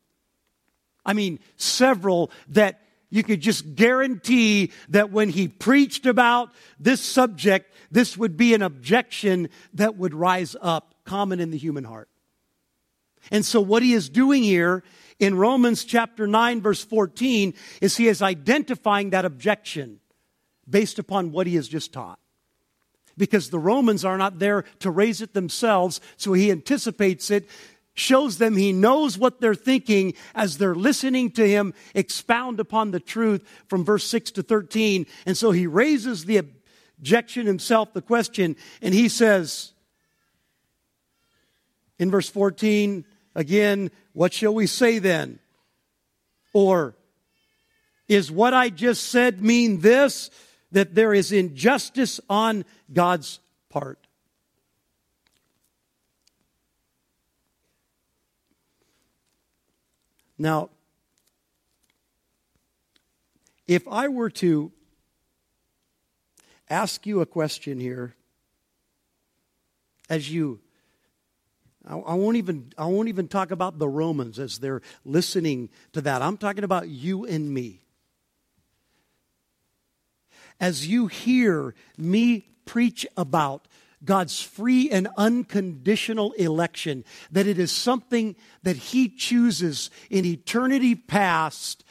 I 1.06 1.14
mean, 1.14 1.40
several 1.58 2.32
that 2.50 2.82
you 3.12 3.24
could 3.24 3.42
just 3.42 3.76
guarantee 3.76 4.72
that 4.90 5.12
when 5.12 5.30
he 5.30 5.50
preached 5.50 6.06
about 6.06 6.50
this 6.80 7.02
subject, 7.02 7.72
this 7.92 8.18
would 8.18 8.38
be 8.38 8.54
an 8.54 8.62
objection 8.62 9.50
that 9.74 9.98
would 9.98 10.14
rise 10.14 10.56
up, 10.62 10.96
common 11.04 11.42
in 11.42 11.52
the 11.52 11.58
human 11.58 11.84
heart. 11.84 12.08
And 13.30 13.46
so, 13.46 13.62
what 13.62 13.84
he 13.84 13.94
is 13.94 14.10
doing 14.10 14.42
here 14.42 14.84
in 15.20 15.36
Romans 15.36 15.84
chapter 15.84 16.26
9, 16.26 16.62
verse 16.62 16.84
14, 16.84 17.54
is 17.82 17.98
he 17.98 18.08
is 18.08 18.22
identifying 18.22 19.12
that 19.12 19.26
objection 19.26 20.00
based 20.68 20.98
upon 20.98 21.32
what 21.32 21.46
he 21.46 21.56
has 21.56 21.68
just 21.68 21.94
taught. 21.94 22.18
Because 23.18 23.50
the 23.50 23.60
Romans 23.60 24.06
are 24.06 24.18
not 24.18 24.40
there 24.40 24.64
to 24.80 24.90
raise 24.90 25.22
it 25.22 25.34
themselves, 25.34 26.00
so 26.16 26.34
he 26.34 26.50
anticipates 26.50 27.30
it 27.30 27.48
shows 27.94 28.38
them 28.38 28.56
he 28.56 28.72
knows 28.72 29.18
what 29.18 29.42
they're 29.42 29.56
thinking 29.56 30.14
as 30.34 30.58
they're 30.58 30.76
listening 30.76 31.32
to 31.32 31.48
him 31.48 31.74
expound 31.94 32.60
upon 32.60 32.92
the 32.92 33.00
truth 33.00 33.44
from 33.68 33.84
verse 33.84 34.06
6 34.06 34.32
to 34.32 34.44
13. 34.44 35.06
And 35.26 35.38
so 35.38 35.52
he 35.52 35.68
raises 35.68 36.26
the 36.26 36.38
objection 36.98 37.46
himself, 37.46 37.94
the 37.94 38.02
question, 38.02 38.56
and 38.82 38.94
he 38.94 39.10
says 39.10 39.74
in 42.00 42.10
verse 42.10 42.30
14, 42.30 43.06
again, 43.36 43.92
what 44.14 44.34
shall 44.34 44.54
we 44.54 44.68
say 44.68 45.00
then? 45.00 45.40
Or 46.54 46.96
is 48.08 48.32
what 48.32 48.54
I 48.54 48.70
just 48.70 49.06
said 49.08 49.42
mean 49.42 49.80
this? 49.80 50.30
That 50.72 50.96
there 50.96 51.14
is 51.14 51.32
injustice 51.32 52.20
on 52.30 52.66
God's 52.92 53.40
part. 53.70 54.01
Now, 60.42 60.72
if 63.68 63.88
I 63.88 64.08
were 64.08 64.32
to 64.32 64.72
ask 66.68 67.06
you 67.06 67.22
a 67.22 67.28
question 67.28 67.80
here, 67.80 68.16
as 70.10 70.32
you 70.32 70.60
I, 71.88 71.96
won't 71.96 72.38
even 72.38 72.74
I 72.76 72.86
won't 72.86 73.08
even 73.08 73.28
talk 73.28 73.52
about 73.52 73.78
the 73.78 73.88
Romans 73.88 74.40
as 74.40 74.58
they're 74.58 74.82
listening 75.06 75.70
to 75.94 76.02
that. 76.02 76.24
I'm 76.24 76.38
talking 76.38 76.64
about 76.64 76.90
you 76.90 77.24
and 77.24 77.54
me. 77.54 77.82
As 80.60 80.88
you 80.88 81.06
hear 81.06 81.76
me 82.00 82.48
preach 82.66 83.06
about 83.16 83.68
God's 84.04 84.42
free 84.42 84.90
and 84.90 85.08
unconditional 85.18 86.32
election, 86.34 87.06
that 87.32 87.48
it 87.48 87.60
is 87.60 87.72
something 87.72 88.36
that 88.64 88.76
He 88.76 89.10
chooses 89.10 89.90
in 90.10 90.26
eternity 90.26 90.96
past 90.96 91.84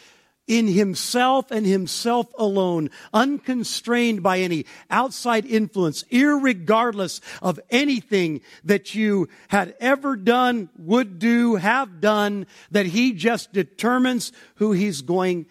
in 0.50 0.66
himself 0.66 1.52
and 1.52 1.64
himself 1.64 2.26
alone, 2.36 2.90
unconstrained 3.14 4.20
by 4.20 4.40
any 4.40 4.66
outside 4.90 5.46
influence, 5.46 6.02
irregardless 6.10 7.20
of 7.40 7.60
anything 7.70 8.40
that 8.64 8.92
you 8.92 9.28
had 9.46 9.76
ever 9.78 10.16
done, 10.16 10.68
would 10.76 11.20
do, 11.20 11.54
have 11.54 12.00
done, 12.00 12.48
that 12.72 12.86
he 12.86 13.12
just 13.12 13.52
determines 13.52 14.32
who 14.56 14.72
he's 14.72 15.02
going 15.02 15.46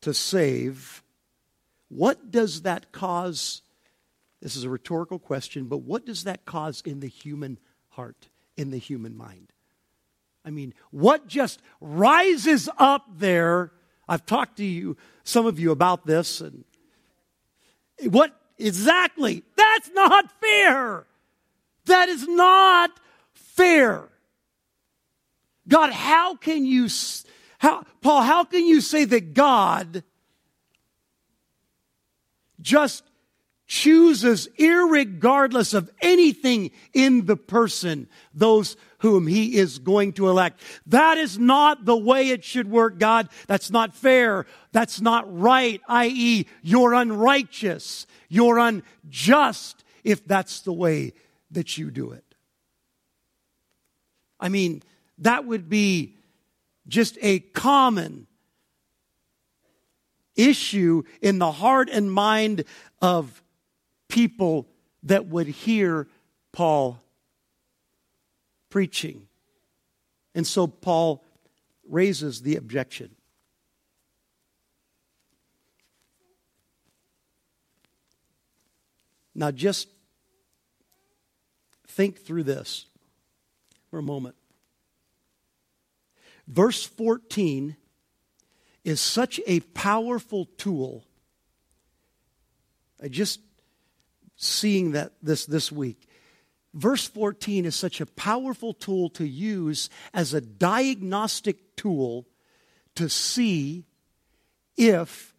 to 0.00 0.14
save. 0.14 1.02
What 1.88 2.30
does 2.30 2.62
that 2.62 2.90
cause? 2.90 3.60
This 4.44 4.56
is 4.56 4.64
a 4.64 4.68
rhetorical 4.68 5.18
question, 5.18 5.68
but 5.68 5.78
what 5.78 6.04
does 6.04 6.24
that 6.24 6.44
cause 6.44 6.82
in 6.84 7.00
the 7.00 7.08
human 7.08 7.58
heart, 7.88 8.28
in 8.58 8.70
the 8.70 8.76
human 8.76 9.16
mind? 9.16 9.54
I 10.44 10.50
mean, 10.50 10.74
what 10.90 11.26
just 11.26 11.62
rises 11.80 12.68
up 12.76 13.06
there? 13.16 13.72
I've 14.06 14.26
talked 14.26 14.58
to 14.58 14.64
you, 14.64 14.98
some 15.22 15.46
of 15.46 15.58
you 15.58 15.70
about 15.70 16.04
this, 16.04 16.42
and 16.42 16.64
what 18.02 18.38
exactly? 18.58 19.44
That's 19.56 19.90
not 19.94 20.30
fair. 20.42 21.06
That 21.86 22.10
is 22.10 22.28
not 22.28 22.90
fair. 23.32 24.10
God, 25.66 25.90
how 25.90 26.34
can 26.34 26.66
you, 26.66 26.90
how, 27.56 27.84
Paul, 28.02 28.20
how 28.20 28.44
can 28.44 28.66
you 28.66 28.82
say 28.82 29.06
that 29.06 29.32
God 29.32 30.04
just 32.60 33.04
chooses, 33.74 34.46
irregardless 34.56 35.74
of 35.74 35.90
anything 36.00 36.70
in 36.92 37.26
the 37.26 37.36
person, 37.36 38.08
those 38.32 38.76
whom 38.98 39.26
he 39.26 39.56
is 39.56 39.80
going 39.80 40.12
to 40.12 40.28
elect. 40.28 40.60
That 40.86 41.18
is 41.18 41.40
not 41.40 41.84
the 41.84 41.96
way 41.96 42.28
it 42.28 42.44
should 42.44 42.70
work, 42.70 43.00
God. 43.00 43.28
That's 43.48 43.72
not 43.72 43.96
fair. 43.96 44.46
That's 44.70 45.00
not 45.00 45.24
right, 45.36 45.80
i.e., 45.88 46.46
you're 46.62 46.94
unrighteous. 46.94 48.06
You're 48.28 48.58
unjust 48.58 49.82
if 50.04 50.24
that's 50.24 50.60
the 50.60 50.72
way 50.72 51.12
that 51.50 51.76
you 51.76 51.90
do 51.90 52.12
it. 52.12 52.24
I 54.38 54.50
mean, 54.50 54.84
that 55.18 55.46
would 55.46 55.68
be 55.68 56.14
just 56.86 57.18
a 57.20 57.40
common 57.40 58.28
issue 60.36 61.02
in 61.20 61.40
the 61.40 61.50
heart 61.50 61.88
and 61.90 62.12
mind 62.12 62.64
of 63.02 63.40
people 64.14 64.68
that 65.02 65.26
would 65.26 65.48
hear 65.48 66.06
Paul 66.52 67.02
preaching. 68.70 69.26
And 70.36 70.46
so 70.46 70.68
Paul 70.68 71.24
raises 71.88 72.42
the 72.42 72.54
objection. 72.54 73.10
Now, 79.34 79.50
just 79.50 79.88
think 81.88 82.20
through 82.20 82.44
this 82.44 82.86
for 83.90 83.98
a 83.98 84.02
moment. 84.02 84.36
Verse 86.46 86.84
14 86.84 87.74
is 88.84 89.00
such 89.00 89.40
a 89.48 89.58
powerful 89.58 90.44
tool. 90.56 91.02
I 93.02 93.08
just 93.08 93.40
seeing 94.44 94.92
that 94.92 95.12
this 95.22 95.46
this 95.46 95.72
week 95.72 96.08
verse 96.74 97.06
14 97.06 97.64
is 97.64 97.76
such 97.76 98.00
a 98.00 98.06
powerful 98.06 98.74
tool 98.74 99.08
to 99.10 99.26
use 99.26 99.88
as 100.12 100.34
a 100.34 100.40
diagnostic 100.40 101.76
tool 101.76 102.26
to 102.96 103.08
see 103.08 103.84
if 104.76 105.34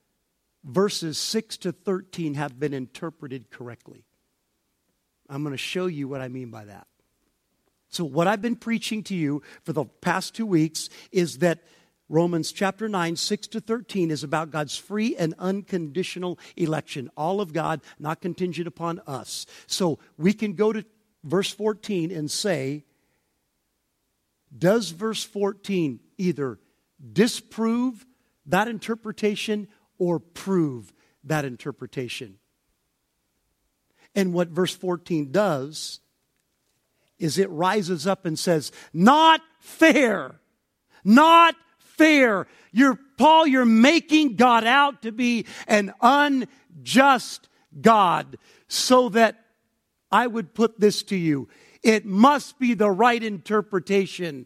verses 0.64 1.18
6 1.18 1.58
to 1.58 1.72
13 1.72 2.36
have 2.36 2.60
been 2.60 2.74
interpreted 2.74 3.52
correctly. 3.52 4.06
I'm 5.30 5.44
going 5.44 5.54
to 5.54 5.58
show 5.58 5.88
you 5.88 6.08
what 6.08 6.22
I 6.22 6.30
mean 6.30 6.50
by 6.50 6.66
that. 6.66 6.88
So, 7.90 8.04
what 8.04 8.28
I've 8.28 8.42
been 8.42 8.56
preaching 8.56 9.04
to 9.04 9.16
you 9.16 9.42
for 9.64 9.72
the 9.72 9.86
past 9.86 10.36
two 10.36 10.46
weeks 10.46 10.90
is 11.12 11.40
that 11.40 11.64
Romans 12.08 12.52
chapter 12.52 12.88
9, 12.88 13.16
6 13.16 13.48
to 13.48 13.60
13 13.60 14.12
is 14.12 14.24
about 14.24 14.52
God's 14.52 14.78
free 14.78 15.16
and 15.16 15.34
unconditional 15.40 16.38
election. 16.56 17.10
All 17.18 17.42
of 17.42 17.52
God, 17.52 17.82
not 17.98 18.22
contingent 18.22 18.68
upon 18.68 19.02
us. 19.08 19.46
So 19.66 20.00
we 20.18 20.34
can 20.34 20.54
go 20.54 20.72
to 20.72 20.86
verse 21.24 21.52
14 21.52 22.12
and 22.12 22.30
say, 22.30 22.86
does 24.56 24.92
verse 24.92 25.24
14 25.24 26.00
either 26.18 26.60
disprove 27.12 28.06
that 28.46 28.68
interpretation 28.68 29.68
or 29.98 30.20
prove 30.20 30.94
that 31.24 31.46
interpretation? 31.46 32.38
And 34.14 34.34
what 34.34 34.48
verse 34.50 34.74
14 34.76 35.32
does 35.32 36.00
is 37.20 37.38
it 37.38 37.50
rises 37.50 38.08
up 38.08 38.26
and 38.26 38.38
says, 38.38 38.72
Not 38.94 39.42
fair, 39.60 40.40
not 41.04 41.56
fair. 41.98 42.48
You're, 42.72 43.00
Paul, 43.18 43.48
you're 43.48 43.66
making 43.66 44.36
God 44.36 44.66
out 44.66 45.02
to 45.04 45.12
be 45.12 45.46
an 45.68 45.94
unjust 46.02 47.50
God 47.80 48.38
so 48.68 49.10
that 49.10 49.46
I 50.12 50.28
would 50.28 50.54
put 50.54 50.80
this 50.80 51.04
to 51.04 51.16
you. 51.16 51.50
It 51.84 52.06
must 52.06 52.58
be 52.60 52.74
the 52.74 52.90
right 52.90 53.22
interpretation 53.22 54.46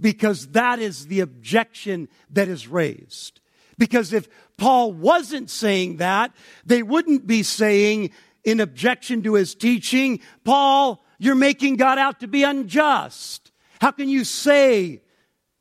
because 0.00 0.48
that 0.48 0.78
is 0.78 1.06
the 1.06 1.20
objection 1.20 2.08
that 2.30 2.48
is 2.48 2.68
raised. 2.68 3.40
Because 3.78 4.12
if 4.12 4.28
Paul 4.56 4.92
wasn't 4.92 5.50
saying 5.50 5.98
that, 5.98 6.32
they 6.64 6.82
wouldn't 6.82 7.26
be 7.26 7.42
saying 7.42 8.10
in 8.44 8.60
objection 8.60 9.22
to 9.22 9.34
his 9.34 9.54
teaching, 9.54 10.20
Paul, 10.44 11.04
you're 11.18 11.34
making 11.34 11.76
God 11.76 11.98
out 11.98 12.20
to 12.20 12.28
be 12.28 12.42
unjust. 12.42 13.50
How 13.80 13.90
can 13.90 14.08
you 14.08 14.24
say 14.24 15.02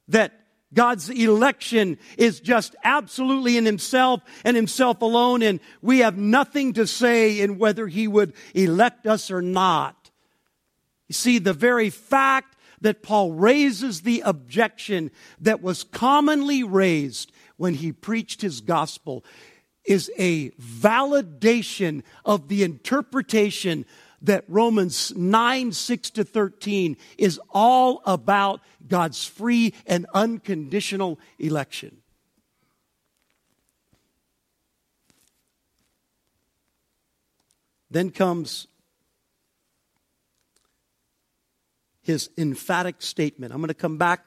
that 0.09 0.33
God's 0.75 1.09
election 1.09 1.97
is 2.17 2.39
just 2.39 2.75
absolutely 2.83 3.57
in 3.57 3.65
himself 3.65 4.21
and 4.43 4.55
himself 4.55 5.01
alone, 5.01 5.41
and 5.41 5.59
we 5.81 5.99
have 5.99 6.17
nothing 6.17 6.73
to 6.73 6.85
say 6.85 7.39
in 7.39 7.57
whether 7.57 7.87
he 7.87 8.07
would 8.07 8.33
elect 8.53 9.07
us 9.07 9.31
or 9.31 9.41
not. 9.41 10.11
You 11.07 11.13
see, 11.13 11.39
the 11.39 11.53
very 11.53 11.89
fact 11.89 12.55
that 12.81 13.01
Paul 13.01 13.31
raises 13.31 14.01
the 14.01 14.21
objection 14.25 15.11
that 15.39 15.61
was 15.61 15.83
commonly 15.83 16.61
raised 16.61 17.31
when 17.57 17.73
he 17.75 17.91
preached 17.91 18.41
his 18.41 18.61
gospel 18.61 19.23
is 19.85 20.11
a 20.17 20.49
validation 20.51 22.03
of 22.25 22.47
the 22.47 22.63
interpretation 22.63 23.85
that 24.25 24.43
Romans 24.47 25.15
9, 25.15 25.71
6 25.71 26.09
to 26.11 26.23
13 26.23 26.97
is 27.17 27.39
all 27.51 28.01
about 28.05 28.61
God's 28.87 29.25
free 29.25 29.73
and 29.85 30.05
unconditional 30.13 31.19
election. 31.39 31.97
Then 37.89 38.09
comes 38.09 38.67
his 42.01 42.29
emphatic 42.37 43.01
statement. 43.01 43.53
I'm 43.53 43.59
going 43.59 43.69
to 43.69 43.73
come 43.73 43.97
back 43.97 44.25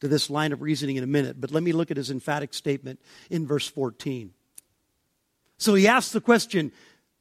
to 0.00 0.08
this 0.08 0.28
line 0.28 0.52
of 0.52 0.60
reasoning 0.60 0.96
in 0.96 1.04
a 1.04 1.06
minute, 1.06 1.40
but 1.40 1.50
let 1.50 1.62
me 1.62 1.72
look 1.72 1.90
at 1.90 1.96
his 1.96 2.10
emphatic 2.10 2.52
statement 2.52 3.00
in 3.30 3.46
verse 3.46 3.66
14. 3.66 4.32
So 5.56 5.74
he 5.74 5.86
asks 5.86 6.12
the 6.12 6.20
question 6.20 6.72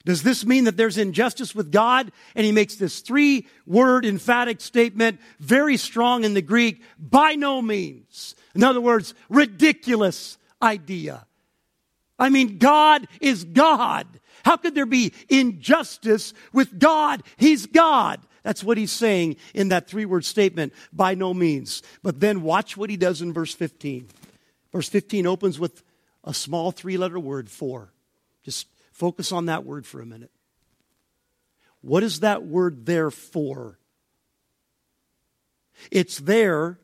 does 0.06 0.24
this 0.24 0.46
mean 0.46 0.66
that 0.66 0.76
there's 0.76 0.98
injustice 0.98 1.56
with 1.56 1.72
God? 1.72 2.12
And 2.36 2.46
he 2.46 2.52
makes 2.52 2.76
this 2.76 3.00
three 3.00 3.48
word 3.66 4.06
emphatic 4.06 4.60
statement, 4.60 5.20
very 5.40 5.78
strong 5.78 6.26
in 6.26 6.34
the 6.34 6.42
Greek, 6.42 6.82
by 7.00 7.36
no 7.36 7.62
means. 7.62 8.36
In 8.54 8.64
other 8.64 8.82
words, 8.82 9.14
ridiculous 9.30 10.38
idea. 10.62 11.26
I 12.20 12.30
mean, 12.30 12.58
God 12.58 13.08
is 13.22 13.46
God. 13.46 14.08
How 14.44 14.58
could 14.58 14.76
there 14.76 14.86
be 14.86 15.14
injustice 15.30 16.34
with 16.52 16.78
God? 16.78 17.24
He's 17.38 17.66
God. 17.66 18.20
That's 18.44 18.64
what 18.64 18.78
he's 18.78 18.92
saying 18.92 19.38
in 19.54 19.70
that 19.70 19.88
three 19.88 20.06
word 20.06 20.26
statement, 20.26 20.74
by 20.92 21.16
no 21.16 21.34
means. 21.34 21.82
But 22.04 22.20
then 22.20 22.42
watch 22.42 22.76
what 22.76 22.90
he 22.90 22.98
does 22.98 23.22
in 23.22 23.32
verse 23.32 23.54
15. 23.54 24.10
Verse 24.74 24.90
15 24.90 25.26
opens 25.28 25.60
with 25.60 25.82
a 26.26 26.34
small 26.34 26.72
three 26.72 26.98
letter 26.98 27.20
word, 27.20 27.50
for. 27.50 27.94
Just 28.44 28.68
Focus 28.94 29.32
on 29.32 29.48
that 29.48 29.66
word 29.66 29.86
for 29.86 30.00
a 30.00 30.06
minute. 30.06 30.32
What 31.82 32.04
is 32.04 32.22
that 32.22 32.46
word 32.46 32.86
there 32.86 33.12
for? 33.12 33.78
It's 35.92 36.20
there 36.20 36.80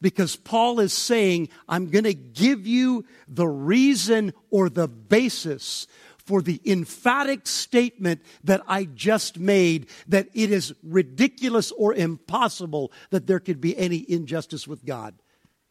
because 0.00 0.36
Paul 0.36 0.78
is 0.80 0.92
saying, 0.92 1.48
I'm 1.68 1.88
going 1.88 2.04
to 2.04 2.14
give 2.14 2.66
you 2.66 3.06
the 3.26 3.48
reason 3.48 4.34
or 4.50 4.68
the 4.68 4.86
basis 4.86 5.86
for 6.18 6.42
the 6.42 6.60
emphatic 6.66 7.46
statement 7.46 8.20
that 8.44 8.60
I 8.68 8.84
just 8.84 9.38
made 9.38 9.86
that 10.08 10.28
it 10.34 10.52
is 10.52 10.74
ridiculous 10.82 11.72
or 11.72 11.94
impossible 11.94 12.92
that 13.10 13.26
there 13.26 13.40
could 13.40 13.60
be 13.60 13.76
any 13.76 14.04
injustice 14.08 14.68
with 14.68 14.84
God. 14.84 15.14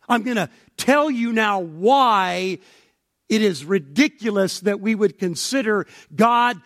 I'm 0.10 0.24
going 0.24 0.38
to 0.38 0.50
tell 0.78 1.12
you 1.12 1.32
now 1.34 1.60
why 1.60 2.60
it 3.30 3.42
is 3.42 3.66
ridiculous 3.66 4.60
that 4.62 4.80
we 4.80 4.96
would 4.96 5.18
consider 5.18 5.88
God 6.16 6.62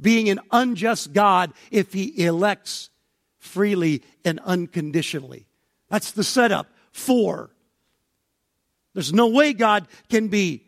being 0.00 0.28
an 0.28 0.40
unjust 0.50 1.12
God 1.12 1.52
if 1.70 1.92
he 1.92 2.24
elects 2.24 2.90
freely 3.38 4.02
and 4.24 4.40
unconditionally. 4.40 5.46
That's 5.88 6.12
the 6.12 6.24
setup 6.24 6.66
for. 6.90 7.50
There's 8.94 9.12
no 9.12 9.28
way 9.28 9.52
God 9.52 9.86
can 10.08 10.28
be 10.28 10.66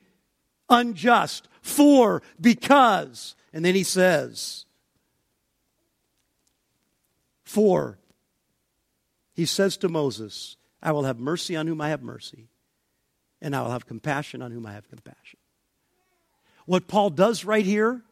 unjust 0.68 1.48
for, 1.62 2.22
because. 2.40 3.34
And 3.52 3.64
then 3.64 3.74
he 3.74 3.82
says, 3.82 4.66
for. 7.44 7.98
He 9.34 9.46
says 9.46 9.76
to 9.78 9.88
Moses, 9.88 10.56
I 10.82 10.92
will 10.92 11.04
have 11.04 11.18
mercy 11.18 11.56
on 11.56 11.66
whom 11.66 11.80
I 11.80 11.88
have 11.88 12.02
mercy, 12.02 12.48
and 13.44 13.54
I 13.54 13.60
will 13.60 13.70
have 13.70 13.86
compassion 13.86 14.40
on 14.40 14.50
whom 14.50 14.64
I 14.64 14.72
have 14.72 14.88
compassion. 14.88 15.38
What 16.64 16.88
Paul 16.88 17.10
does 17.10 17.44
right 17.44 17.64
here 17.64 18.02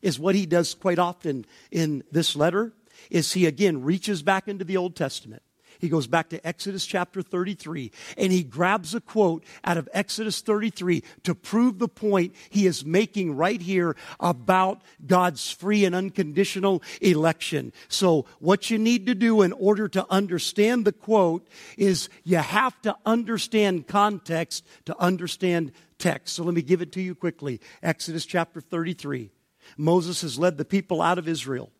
is 0.00 0.18
what 0.18 0.34
he 0.34 0.46
does 0.46 0.72
quite 0.72 0.98
often 0.98 1.44
in 1.70 2.02
this 2.10 2.34
letter 2.34 2.72
is 3.10 3.34
he 3.34 3.44
again 3.44 3.82
reaches 3.82 4.22
back 4.22 4.48
into 4.48 4.64
the 4.64 4.78
Old 4.78 4.96
Testament 4.96 5.42
he 5.82 5.88
goes 5.88 6.06
back 6.06 6.28
to 6.28 6.46
Exodus 6.46 6.86
chapter 6.86 7.22
33 7.22 7.90
and 8.16 8.32
he 8.32 8.44
grabs 8.44 8.94
a 8.94 9.00
quote 9.00 9.44
out 9.64 9.76
of 9.76 9.88
Exodus 9.92 10.40
33 10.40 11.02
to 11.24 11.34
prove 11.34 11.80
the 11.80 11.88
point 11.88 12.36
he 12.50 12.66
is 12.66 12.84
making 12.84 13.36
right 13.36 13.60
here 13.60 13.96
about 14.20 14.80
God's 15.04 15.50
free 15.50 15.84
and 15.84 15.92
unconditional 15.92 16.84
election. 17.00 17.72
So, 17.88 18.26
what 18.38 18.70
you 18.70 18.78
need 18.78 19.06
to 19.06 19.14
do 19.16 19.42
in 19.42 19.52
order 19.52 19.88
to 19.88 20.06
understand 20.08 20.84
the 20.84 20.92
quote 20.92 21.48
is 21.76 22.08
you 22.22 22.36
have 22.36 22.80
to 22.82 22.96
understand 23.04 23.88
context 23.88 24.64
to 24.84 24.96
understand 25.00 25.72
text. 25.98 26.36
So, 26.36 26.44
let 26.44 26.54
me 26.54 26.62
give 26.62 26.80
it 26.80 26.92
to 26.92 27.02
you 27.02 27.16
quickly. 27.16 27.60
Exodus 27.82 28.24
chapter 28.24 28.60
33. 28.60 29.32
Moses 29.76 30.20
has 30.22 30.38
led 30.38 30.58
the 30.58 30.64
people 30.64 31.02
out 31.02 31.18
of 31.18 31.26
Israel, 31.26 31.72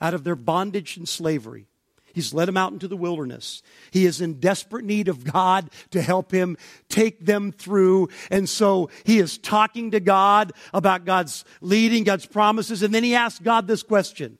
out 0.00 0.14
of 0.14 0.24
their 0.24 0.36
bondage 0.36 0.96
and 0.96 1.06
slavery. 1.06 1.66
He's 2.14 2.34
led 2.34 2.48
them 2.48 2.56
out 2.56 2.72
into 2.72 2.88
the 2.88 2.96
wilderness. 2.96 3.62
He 3.90 4.06
is 4.06 4.20
in 4.20 4.40
desperate 4.40 4.84
need 4.84 5.08
of 5.08 5.24
God 5.24 5.70
to 5.90 6.02
help 6.02 6.30
him 6.30 6.56
take 6.88 7.24
them 7.24 7.52
through. 7.52 8.08
And 8.30 8.48
so 8.48 8.90
he 9.04 9.18
is 9.18 9.38
talking 9.38 9.92
to 9.92 10.00
God 10.00 10.52
about 10.72 11.04
God's 11.04 11.44
leading, 11.60 12.04
God's 12.04 12.26
promises. 12.26 12.82
And 12.82 12.94
then 12.94 13.04
he 13.04 13.14
asks 13.14 13.40
God 13.40 13.66
this 13.66 13.82
question 13.82 14.38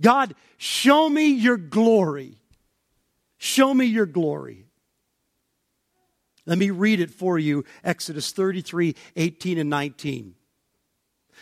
God, 0.00 0.34
show 0.56 1.08
me 1.08 1.28
your 1.28 1.56
glory. 1.56 2.36
Show 3.38 3.72
me 3.72 3.86
your 3.86 4.06
glory. 4.06 4.64
Let 6.44 6.58
me 6.58 6.70
read 6.70 7.00
it 7.00 7.10
for 7.10 7.38
you 7.38 7.64
Exodus 7.84 8.32
33 8.32 8.96
18 9.16 9.58
and 9.58 9.70
19. 9.70 10.34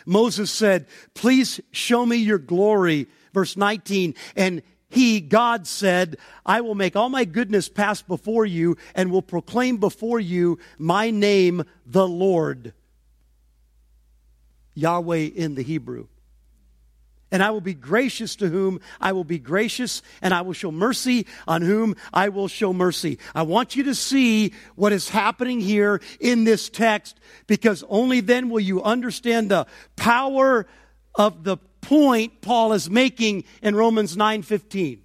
Moses 0.05 0.51
said, 0.51 0.87
Please 1.15 1.61
show 1.71 2.05
me 2.05 2.17
your 2.17 2.39
glory. 2.39 3.09
Verse 3.33 3.57
19. 3.57 4.15
And 4.35 4.63
he, 4.89 5.21
God, 5.21 5.67
said, 5.67 6.17
I 6.45 6.61
will 6.61 6.75
make 6.75 6.95
all 6.95 7.09
my 7.09 7.25
goodness 7.25 7.69
pass 7.69 8.03
before 8.03 8.47
you 8.47 8.77
and 8.95 9.11
will 9.11 9.23
proclaim 9.23 9.79
before 9.79 10.21
you 10.21 10.59
my 10.79 11.11
name, 11.11 11.65
the 11.85 12.07
Lord. 12.07 12.73
Yahweh 14.75 15.31
in 15.35 15.55
the 15.55 15.63
Hebrew. 15.63 16.07
And 17.33 17.43
I 17.43 17.51
will 17.51 17.61
be 17.61 17.75
gracious 17.75 18.37
to 18.37 18.49
whom 18.49 18.81
I 19.01 19.11
will 19.11 19.25
be 19.25 19.41
gracious, 19.41 20.01
and 20.23 20.33
I 20.33 20.43
will 20.43 20.53
show 20.53 20.71
mercy 20.71 21.27
on 21.49 21.61
whom 21.61 21.97
I 22.13 22.29
will 22.29 22.47
show 22.47 22.73
mercy. 22.73 23.19
I 23.35 23.43
want 23.43 23.75
you 23.75 23.83
to 23.85 23.95
see 23.97 24.53
what 24.77 24.93
is 24.93 25.09
happening 25.09 25.61
here 25.61 26.01
in 26.21 26.45
this 26.45 26.69
text, 26.69 27.19
because 27.49 27.83
only 27.89 28.21
then 28.21 28.49
will 28.49 28.61
you 28.61 28.81
understand 28.81 29.51
the 29.51 29.67
power 29.97 30.69
of 31.17 31.43
the 31.43 31.57
point 31.87 32.41
Paul 32.41 32.73
is 32.73 32.91
making 32.91 33.45
in 33.63 33.77
Romans 33.77 34.17
9:15. 34.17 35.03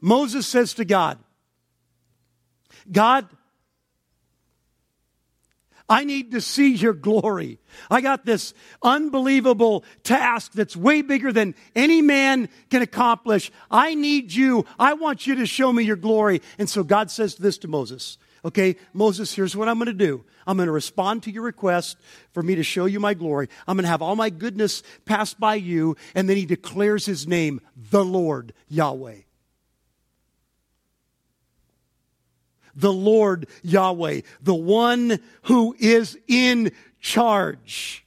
Moses 0.00 0.46
says 0.46 0.74
to 0.74 0.84
God, 0.84 1.18
God, 2.90 3.28
I 5.88 6.04
need 6.04 6.32
to 6.32 6.40
see 6.40 6.74
your 6.74 6.92
glory. 6.92 7.60
I 7.88 8.00
got 8.00 8.24
this 8.24 8.52
unbelievable 8.82 9.84
task 10.02 10.52
that's 10.52 10.74
way 10.74 11.02
bigger 11.02 11.32
than 11.32 11.54
any 11.76 12.02
man 12.02 12.48
can 12.68 12.82
accomplish. 12.82 13.52
I 13.70 13.94
need 13.94 14.32
you. 14.32 14.66
I 14.76 14.94
want 14.94 15.26
you 15.26 15.36
to 15.36 15.46
show 15.46 15.72
me 15.72 15.84
your 15.84 15.96
glory. 15.96 16.42
And 16.58 16.68
so 16.68 16.82
God 16.82 17.10
says 17.12 17.36
this 17.36 17.58
to 17.58 17.68
Moses 17.68 18.18
Okay, 18.44 18.76
Moses, 18.92 19.32
here's 19.34 19.56
what 19.56 19.68
I'm 19.68 19.78
going 19.78 19.86
to 19.86 19.92
do. 19.94 20.22
I'm 20.46 20.58
going 20.58 20.66
to 20.66 20.72
respond 20.72 21.22
to 21.22 21.30
your 21.30 21.44
request 21.44 21.96
for 22.32 22.42
me 22.42 22.56
to 22.56 22.62
show 22.62 22.84
you 22.84 23.00
my 23.00 23.14
glory. 23.14 23.48
I'm 23.66 23.76
going 23.76 23.84
to 23.84 23.90
have 23.90 24.02
all 24.02 24.16
my 24.16 24.28
goodness 24.28 24.82
pass 25.06 25.32
by 25.32 25.54
you. 25.54 25.96
And 26.14 26.28
then 26.28 26.36
he 26.36 26.44
declares 26.44 27.06
his 27.06 27.26
name, 27.26 27.62
the 27.90 28.04
Lord 28.04 28.52
Yahweh. 28.68 29.20
The 32.76 32.92
Lord 32.92 33.46
Yahweh, 33.62 34.22
the 34.42 34.54
one 34.54 35.20
who 35.44 35.74
is 35.78 36.18
in 36.28 36.72
charge. 37.00 38.04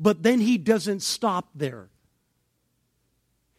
But 0.00 0.22
then 0.22 0.40
he 0.40 0.58
doesn't 0.58 1.02
stop 1.02 1.50
there. 1.54 1.90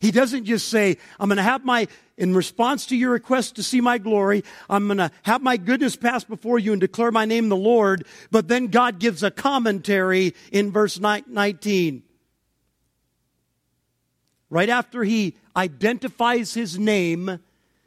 He 0.02 0.10
doesn't 0.10 0.46
just 0.46 0.68
say, 0.70 0.98
I'm 1.20 1.30
going 1.30 1.38
to 1.38 1.44
have 1.44 1.64
my, 1.64 1.88
in 2.18 2.34
response 2.34 2.88
to 2.88 2.96
your 2.98 3.12
request 3.12 3.56
to 3.58 3.64
see 3.64 3.82
my 3.82 4.00
glory, 4.00 4.44
I'm 4.68 4.88
going 4.88 4.98
to 4.98 5.12
have 5.22 5.44
my 5.44 5.58
goodness 5.58 5.96
pass 5.96 6.24
before 6.24 6.58
you 6.58 6.72
and 6.72 6.82
declare 6.82 7.12
my 7.12 7.26
name 7.26 7.50
the 7.50 7.56
Lord. 7.56 8.08
But 8.32 8.48
then 8.48 8.68
God 8.68 8.98
gives 8.98 9.22
a 9.22 9.30
commentary 9.30 10.34
in 10.52 10.72
verse 10.72 11.00
19. 11.00 12.02
Right 14.50 14.70
after 14.70 15.04
he 15.04 15.38
identifies 15.56 16.56
his 16.56 16.80
name, 16.80 17.40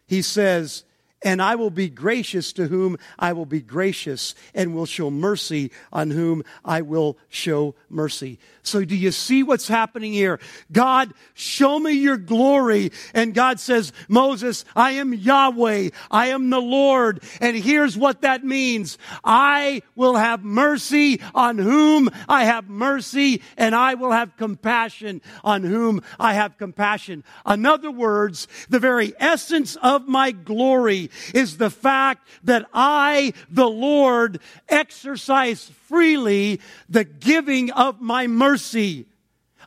he 0.07 0.23
says, 0.23 0.85
and 1.25 1.41
I 1.43 1.57
will 1.57 1.71
be 1.71 1.89
gracious 1.89 2.53
to 2.53 2.69
whom 2.69 2.99
I 3.19 3.33
will 3.33 3.47
be 3.47 3.61
gracious, 3.61 4.35
and 4.55 4.75
will 4.75 4.87
show 4.87 5.11
mercy 5.11 5.73
on 5.93 6.11
whom 6.11 6.45
I 6.65 6.83
will 6.83 7.17
show 7.29 7.75
mercy. 7.89 8.39
So, 8.63 8.85
do 8.85 8.95
you 8.97 9.11
see 9.11 9.43
what's 9.43 9.69
happening 9.69 10.13
here? 10.13 10.41
God, 10.71 11.13
show 11.35 11.79
me 11.79 11.93
your 11.93 12.17
glory. 12.17 12.93
And 13.13 13.35
God 13.35 13.61
says, 13.61 13.93
Moses, 14.09 14.65
I 14.77 14.93
am 14.93 15.13
Yahweh, 15.13 15.91
I 16.11 16.27
am 16.29 16.51
the 16.51 16.61
Lord. 16.61 17.23
And 17.41 17.57
here's 17.57 17.97
what 17.97 18.23
that 18.23 18.45
means 18.45 18.99
I 19.23 19.83
will 19.97 20.17
have 20.17 20.45
mercy 20.45 21.21
on 21.35 21.59
whom 21.59 22.11
I 22.29 22.45
have 22.45 22.69
mercy, 22.69 23.43
and 23.57 23.75
I 23.75 23.95
will 23.95 24.13
have 24.13 24.37
compassion 24.37 25.23
on 25.43 25.63
whom 25.63 26.03
I 26.19 26.35
have 26.35 26.59
compassion. 26.59 27.25
In 27.47 27.67
other 27.67 27.91
words, 27.91 28.49
the 28.69 28.79
very 28.79 29.15
essence 29.19 29.77
of 29.77 30.09
my 30.09 30.31
glory 30.33 31.11
is 31.35 31.57
the 31.57 31.71
fact 31.71 32.29
that 32.45 32.67
I, 32.73 33.33
the 33.51 33.69
Lord, 33.69 34.41
exercise 34.69 35.71
freely 35.87 36.61
the 36.89 37.05
giving 37.05 37.71
of 37.71 38.01
my 38.01 38.27
mercy. 38.27 39.07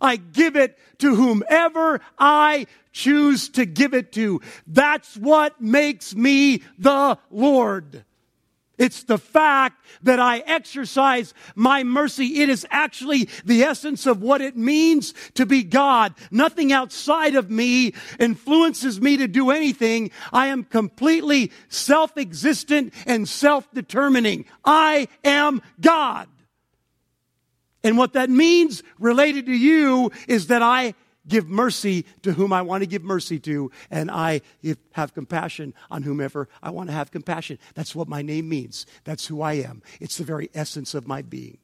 I 0.02 0.18
give 0.18 0.56
it 0.56 0.78
to 1.00 1.16
whomever 1.16 2.02
I 2.18 2.68
choose 2.92 3.50
to 3.50 3.66
give 3.66 3.94
it 3.94 4.12
to. 4.14 4.42
That's 4.66 5.16
what 5.18 5.62
makes 5.62 6.16
me 6.16 6.64
the 6.78 7.18
Lord. 7.30 8.06
It's 8.78 9.04
the 9.04 9.18
fact 9.18 9.84
that 10.04 10.20
I 10.20 10.40
exercise 10.40 11.34
my 11.56 11.84
mercy. 11.84 12.42
It 12.42 12.50
is 12.50 12.66
actually 12.70 13.30
the 13.44 13.63
essence 13.63 14.06
of 14.06 14.22
what 14.22 14.40
it 14.42 14.56
means 14.56 15.13
to 15.34 15.46
be 15.46 15.63
God. 15.63 16.13
Nothing 16.30 16.72
outside 16.72 17.36
of 17.36 17.50
me 17.50 17.94
influences 18.20 19.02
me 19.02 19.18
to 19.18 19.28
do 19.28 19.50
anything. 19.50 20.12
I 20.32 20.48
am 20.48 20.63
completely 20.63 21.52
self-existent 21.70 22.94
and 23.08 23.28
self-determining. 23.28 24.46
I 24.63 25.08
am 25.24 25.62
God. 25.82 26.28
And 27.84 27.98
what 27.98 28.13
that 28.13 28.30
means 28.30 28.84
related 29.00 29.48
to 29.48 29.56
you 29.56 30.12
is 30.28 30.48
that 30.48 30.62
I 30.62 30.94
give 31.28 31.48
mercy 31.48 32.06
to 32.24 32.34
whom 32.34 32.54
I 32.54 32.62
want 32.62 32.84
to 32.84 32.88
give 32.88 33.04
mercy 33.04 33.40
to, 33.40 33.72
and 33.92 34.10
I 34.10 34.42
have 34.94 35.13
compassion 35.13 35.74
on 35.92 36.04
whomever 36.04 36.48
I 36.62 36.70
want 36.70 36.90
to 36.90 36.94
have 36.94 37.12
compassion. 37.12 37.60
That's 37.76 37.96
what 37.96 38.08
my 38.08 38.22
name 38.22 38.50
means. 38.50 38.86
That's 39.04 39.28
who 39.28 39.42
I 39.42 39.54
am. 39.54 39.82
It's 40.00 40.18
the 40.18 40.24
very 40.24 40.50
essence 40.54 40.94
of 40.94 41.08
my 41.08 41.22
being. 41.22 41.60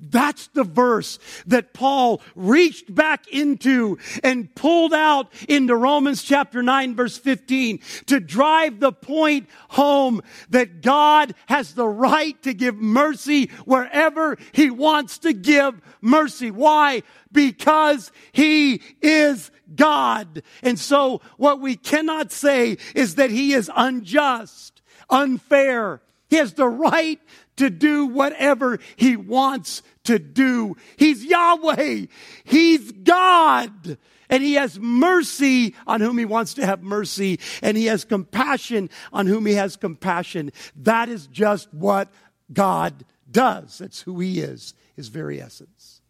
That's 0.00 0.46
the 0.48 0.64
verse 0.64 1.18
that 1.46 1.74
Paul 1.74 2.22
reached 2.34 2.94
back 2.94 3.28
into 3.28 3.98
and 4.22 4.54
pulled 4.54 4.94
out 4.94 5.32
into 5.48 5.76
Romans 5.76 6.22
chapter 6.22 6.62
9 6.62 6.94
verse 6.94 7.18
15 7.18 7.80
to 8.06 8.20
drive 8.20 8.80
the 8.80 8.92
point 8.92 9.48
home 9.68 10.22
that 10.48 10.80
God 10.80 11.34
has 11.46 11.74
the 11.74 11.88
right 11.88 12.40
to 12.42 12.54
give 12.54 12.76
mercy 12.76 13.46
wherever 13.64 14.38
he 14.52 14.70
wants 14.70 15.18
to 15.18 15.32
give 15.32 15.80
mercy. 16.00 16.50
Why? 16.50 17.02
Because 17.32 18.10
he 18.32 18.82
is 19.02 19.50
God. 19.74 20.42
And 20.62 20.78
so 20.78 21.20
what 21.36 21.60
we 21.60 21.76
cannot 21.76 22.32
say 22.32 22.78
is 22.94 23.16
that 23.16 23.30
he 23.30 23.52
is 23.52 23.70
unjust, 23.74 24.82
unfair. 25.08 26.02
He 26.30 26.36
has 26.36 26.54
the 26.54 26.68
right 26.68 27.20
to 27.56 27.68
do 27.68 28.06
whatever 28.06 28.78
he 28.96 29.16
wants 29.16 29.82
to 30.04 30.18
do. 30.18 30.76
He's 30.96 31.24
Yahweh. 31.24 32.06
He's 32.44 32.92
God. 32.92 33.98
And 34.30 34.42
he 34.42 34.54
has 34.54 34.78
mercy 34.78 35.74
on 35.88 36.00
whom 36.00 36.16
he 36.16 36.24
wants 36.24 36.54
to 36.54 36.64
have 36.64 36.82
mercy. 36.82 37.40
And 37.62 37.76
he 37.76 37.86
has 37.86 38.04
compassion 38.04 38.88
on 39.12 39.26
whom 39.26 39.44
he 39.44 39.54
has 39.54 39.76
compassion. 39.76 40.52
That 40.76 41.08
is 41.08 41.26
just 41.26 41.74
what 41.74 42.12
God 42.52 43.04
does. 43.28 43.78
That's 43.78 44.00
who 44.00 44.20
he 44.20 44.40
is, 44.40 44.74
his 44.94 45.08
very 45.08 45.42
essence. 45.42 46.00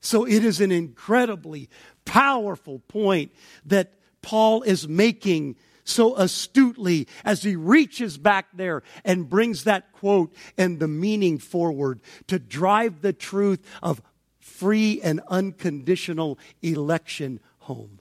So 0.00 0.24
it 0.24 0.42
is 0.42 0.60
an 0.60 0.72
incredibly 0.72 1.68
powerful 2.06 2.80
point 2.80 3.32
that 3.66 3.92
Paul 4.22 4.62
is 4.62 4.88
making 4.88 5.56
so 5.84 6.16
astutely 6.16 7.08
as 7.24 7.42
he 7.42 7.56
reaches 7.56 8.18
back 8.18 8.46
there 8.54 8.82
and 9.04 9.28
brings 9.28 9.64
that 9.64 9.92
quote 9.92 10.34
and 10.56 10.78
the 10.78 10.88
meaning 10.88 11.38
forward 11.38 12.00
to 12.28 12.38
drive 12.38 13.02
the 13.02 13.12
truth 13.12 13.60
of 13.82 14.00
free 14.38 15.00
and 15.02 15.20
unconditional 15.28 16.38
election 16.62 17.40
home. 17.58 18.00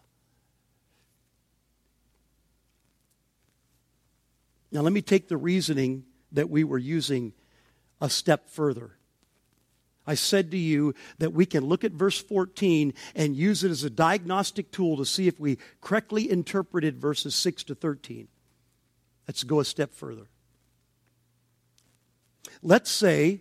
Now, 4.72 4.82
let 4.82 4.94
me 4.94 5.02
take 5.02 5.28
the 5.28 5.38
reasoning 5.38 6.06
that 6.32 6.50
we 6.50 6.63
were 6.63 6.78
using 6.78 7.34
a 8.00 8.10
step 8.10 8.50
further. 8.50 8.98
I 10.12 10.15
said 10.15 10.52
to 10.52 10.58
you 10.58 10.93
that 11.19 11.32
we 11.32 11.45
can 11.45 11.63
look 11.63 11.86
at 11.86 11.93
verse 11.93 12.19
14 12.19 12.93
and 13.15 13.34
use 13.34 13.63
it 13.63 13.71
as 13.71 13.86
a 13.86 13.89
diagnostic 13.89 14.69
tool 14.69 14.97
to 14.97 15.06
see 15.06 15.30
if 15.30 15.39
we 15.39 15.58
correctly 15.80 16.30
interpreted 16.30 16.97
verses 16.97 17.34
6 17.34 17.63
to 17.63 17.76
13. 17.76 18.28
Let's 19.26 19.45
go 19.45 19.62
a 19.62 19.65
step 19.65 19.93
further. 19.93 20.26
Let's 22.62 22.91
say 22.91 23.39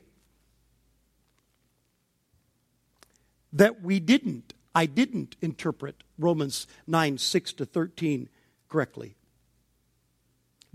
that 3.53 3.83
we 3.83 3.99
didn't, 3.99 4.55
I 4.73 4.87
didn't 4.87 5.35
interpret 5.43 6.05
Romans 6.21 6.69
9 6.87 7.19
6 7.19 7.53
to 7.55 7.65
13 7.65 8.29
correctly. 8.69 9.17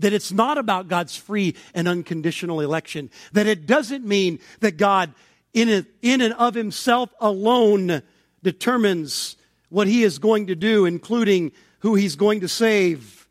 That 0.00 0.12
it's 0.12 0.30
not 0.30 0.58
about 0.58 0.88
God's 0.88 1.16
free 1.16 1.54
and 1.72 1.88
unconditional 1.88 2.60
election. 2.60 3.08
That 3.32 3.46
it 3.46 3.64
doesn't 3.64 4.04
mean 4.04 4.40
that 4.60 4.76
God, 4.76 5.14
in, 5.56 5.86
in 6.02 6.20
and 6.20 6.34
of 6.34 6.54
himself 6.54 7.12
alone, 7.18 8.02
determines 8.42 9.36
what 9.70 9.88
he 9.88 10.04
is 10.04 10.18
going 10.18 10.48
to 10.48 10.54
do, 10.54 10.84
including 10.84 11.50
who 11.78 11.94
he's 11.94 12.14
going 12.14 12.40
to 12.40 12.48
save. 12.48 13.26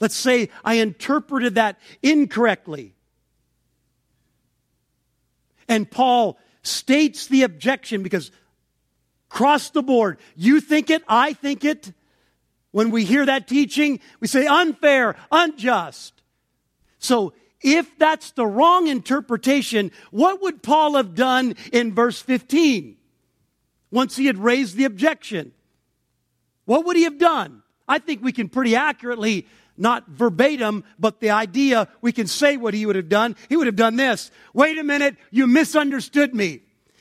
Let's 0.00 0.16
say 0.16 0.50
I 0.64 0.74
interpreted 0.74 1.54
that 1.54 1.78
incorrectly. 2.02 2.96
And 5.68 5.88
Paul 5.88 6.38
states 6.62 7.28
the 7.28 7.44
objection 7.44 8.02
because 8.02 8.32
cross 9.28 9.70
the 9.70 9.82
board, 9.82 10.18
you 10.34 10.60
think 10.60 10.90
it, 10.90 11.04
I 11.06 11.34
think 11.34 11.64
it. 11.64 11.92
When 12.72 12.90
we 12.90 13.04
hear 13.04 13.24
that 13.24 13.46
teaching, 13.46 14.00
we 14.18 14.26
say 14.26 14.46
unfair, 14.46 15.14
unjust. 15.30 16.20
So, 16.98 17.32
if 17.64 17.98
that's 17.98 18.30
the 18.32 18.46
wrong 18.46 18.86
interpretation, 18.86 19.90
what 20.10 20.42
would 20.42 20.62
Paul 20.62 20.94
have 20.94 21.14
done 21.14 21.56
in 21.72 21.94
verse 21.94 22.20
15 22.20 22.96
once 23.90 24.14
he 24.14 24.26
had 24.26 24.38
raised 24.38 24.76
the 24.76 24.84
objection? 24.84 25.52
What 26.66 26.84
would 26.84 26.96
he 26.96 27.04
have 27.04 27.18
done? 27.18 27.62
I 27.88 27.98
think 27.98 28.22
we 28.22 28.32
can 28.32 28.50
pretty 28.50 28.76
accurately, 28.76 29.46
not 29.78 30.06
verbatim, 30.08 30.84
but 30.98 31.20
the 31.20 31.30
idea, 31.30 31.88
we 32.02 32.12
can 32.12 32.26
say 32.26 32.58
what 32.58 32.74
he 32.74 32.84
would 32.84 32.96
have 32.96 33.08
done. 33.08 33.34
He 33.48 33.56
would 33.56 33.66
have 33.66 33.76
done 33.76 33.96
this. 33.96 34.30
Wait 34.52 34.78
a 34.78 34.84
minute, 34.84 35.16
you 35.30 35.46
misunderstood 35.46 36.34
me. 36.34 36.60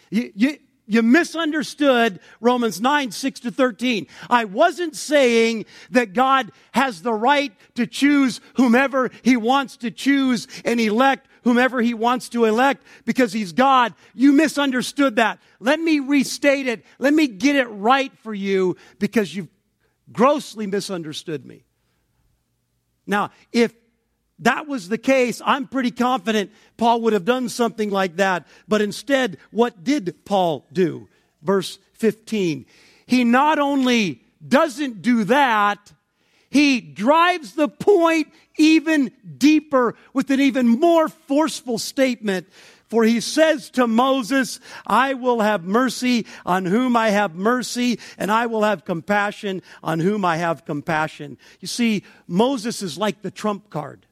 You, 0.10 0.32
you, 0.34 0.58
you 0.86 1.02
misunderstood 1.02 2.19
Romans 2.41 2.82
9, 2.82 3.12
6 3.12 3.39
to 3.41 3.52
13. 3.52 4.08
I 4.30 4.46
wasn't 4.46 4.96
saying 4.96 5.65
that 5.91 6.13
God 6.13 6.52
has 6.74 7.02
the 7.02 7.13
right 7.13 7.54
to 7.76 7.88
choose 7.88 8.41
whomever 8.56 9.10
he 9.22 9.38
wants 9.38 9.78
to 9.78 9.91
choose 9.91 10.48
and 10.65 10.80
elect 10.80 11.28
whomever 11.43 11.82
he 11.82 11.93
wants 11.93 12.30
to 12.30 12.46
elect 12.46 12.84
because 13.06 13.34
he's 13.34 13.52
God. 13.52 13.93
You 14.13 14.32
misunderstood 14.32 15.17
that. 15.17 15.39
Let 15.60 15.80
me 15.80 16.00
restate 16.00 16.67
it. 16.67 16.86
Let 17.00 17.13
me 17.13 17.28
get 17.28 17.56
it 17.56 17.65
right 17.65 18.15
for 18.19 18.34
you 18.34 18.78
because 19.00 19.36
you've 19.36 19.50
grossly 20.12 20.67
misunderstood 20.67 21.46
me. 21.46 21.63
Now, 23.06 23.32
if 23.52 23.74
that 24.39 24.67
was 24.67 24.89
the 24.89 24.98
case, 24.98 25.41
I'm 25.46 25.67
pretty 25.67 25.91
confident 25.91 26.52
Paul 26.78 27.02
would 27.02 27.13
have 27.13 27.26
done 27.26 27.50
something 27.50 27.89
like 27.89 28.17
that. 28.17 28.48
But 28.67 28.82
instead, 28.82 29.38
what 29.52 29.84
did 29.84 30.26
Paul 30.26 30.65
do? 30.74 31.08
Verse 31.41 31.78
15. 31.93 32.65
He 33.06 33.24
not 33.24 33.60
only 33.60 34.22
doesn't 34.46 35.02
do 35.02 35.24
that, 35.26 35.93
he 36.50 36.82
drives 36.82 37.54
the 37.54 37.67
point 37.67 38.28
even 38.58 39.12
deeper 39.38 39.96
with 40.13 40.30
an 40.30 40.39
even 40.39 40.67
more 40.67 41.10
forceful 41.10 41.80
statement. 41.80 42.48
For 42.89 43.04
he 43.04 43.22
says 43.22 43.72
to 43.72 43.88
Moses, 43.88 44.60
I 44.86 45.15
will 45.15 45.41
have 45.41 45.63
mercy 45.63 46.28
on 46.46 46.65
whom 46.65 46.96
I 46.96 47.10
have 47.10 47.34
mercy, 47.34 48.00
and 48.19 48.32
I 48.32 48.46
will 48.46 48.62
have 48.62 48.86
compassion 48.86 49.63
on 49.82 50.00
whom 50.00 50.24
I 50.24 50.38
have 50.38 50.63
compassion. 50.63 51.39
You 51.60 51.67
see, 51.67 52.04
Moses 52.28 52.84
is 52.84 52.96
like 52.96 53.24
the 53.24 53.32
trump 53.32 53.72
card 53.72 54.06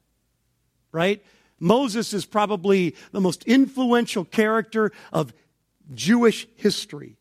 right? 0.92 1.24
Moses 1.58 2.12
is 2.12 2.24
probably 2.24 2.94
the 3.12 3.20
most 3.20 3.44
influential 3.44 4.24
character 4.24 4.92
of 5.12 5.32
Jewish 5.94 6.46
history. 6.56 7.16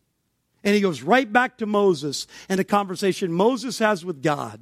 And 0.63 0.75
he 0.75 0.81
goes 0.81 1.01
right 1.01 1.31
back 1.31 1.57
to 1.57 1.65
Moses 1.65 2.27
and 2.49 2.59
a 2.59 2.63
conversation 2.63 3.31
Moses 3.31 3.79
has 3.79 4.05
with 4.05 4.21
God. 4.21 4.61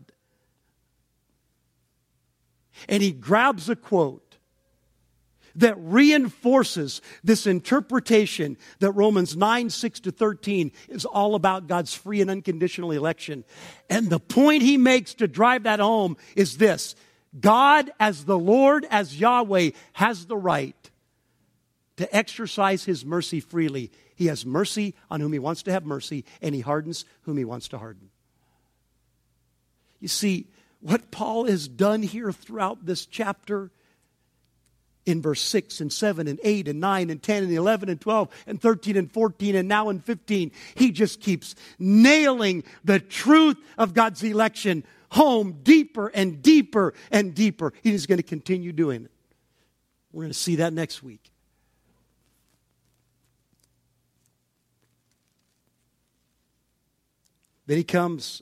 And 2.88 3.04
he 3.04 3.12
grabs 3.12 3.70
a 3.70 3.76
quote 3.76 4.38
that 5.56 5.76
reinforces 5.78 7.02
this 7.24 7.46
interpretation 7.46 8.58
that 8.80 8.92
Romans 8.92 9.36
9, 9.36 9.70
6 9.70 10.00
to 10.02 10.12
13 10.12 10.72
is 10.88 11.06
all 11.06 11.36
about 11.36 11.68
God's 11.68 11.94
free 11.94 12.22
and 12.22 12.30
unconditional 12.30 12.92
election. 12.92 13.44
And 13.90 14.10
the 14.10 14.20
point 14.20 14.62
he 14.62 14.78
makes 14.78 15.14
to 15.16 15.28
drive 15.28 15.64
that 15.64 15.80
home 15.80 16.18
is 16.36 16.58
this 16.58 16.96
God, 17.38 17.92
as 18.00 18.26
the 18.26 18.38
Lord, 18.38 18.86
as 18.90 19.20
Yahweh, 19.20 19.72
has 19.94 20.26
the 20.26 20.38
right 20.38 20.76
to 21.98 22.16
exercise 22.16 22.86
his 22.86 23.06
mercy 23.06 23.40
freely. 23.40 23.92
He 24.16 24.28
has 24.28 24.46
mercy 24.46 24.96
on 25.12 25.22
whom 25.22 25.34
he 25.34 25.40
wants 25.40 25.64
to 25.64 25.72
have 25.72 25.86
mercy, 25.86 26.26
and 26.42 26.56
he 26.56 26.62
hardens 26.62 27.06
whom 27.24 27.38
he 27.38 27.46
wants 27.46 27.68
to 27.70 27.78
harden. 27.78 28.10
You 30.00 30.08
see, 30.08 30.48
what 30.80 31.12
Paul 31.12 31.46
has 31.46 31.68
done 31.68 32.02
here 32.02 32.32
throughout 32.32 32.86
this 32.86 33.06
chapter 33.06 33.70
in 35.10 35.22
verse 35.22 35.42
6 35.42 35.82
and 35.82 35.92
7 35.92 36.28
and 36.28 36.40
8 36.44 36.68
and 36.68 36.80
9 36.80 37.10
and 37.10 37.22
10 37.22 37.44
and 37.44 37.52
11 37.52 37.90
and 37.90 38.00
12 38.00 38.30
and 38.48 38.62
13 38.62 38.96
and 38.96 39.12
14 39.12 39.56
and 39.56 39.68
now 39.68 39.90
in 39.90 40.00
15, 40.00 40.52
he 40.76 40.92
just 40.92 41.20
keeps 41.20 41.56
nailing 41.80 42.64
the 42.84 43.00
truth 43.00 43.58
of 43.78 43.94
God's 43.94 44.24
election 44.24 44.84
home 45.12 45.60
deeper 45.64 46.10
and 46.10 46.42
deeper 46.42 46.94
and 47.12 47.34
deeper. 47.34 47.74
He 47.82 47.94
is 47.94 48.06
going 48.06 48.18
to 48.18 48.24
continue 48.24 48.72
doing 48.72 49.06
it. 49.06 49.12
We're 50.12 50.24
going 50.24 50.32
to 50.32 50.38
see 50.38 50.58
that 50.58 50.74
next 50.74 51.02
week. 51.02 51.32
Then 57.66 57.78
he 57.78 57.84
comes 57.84 58.42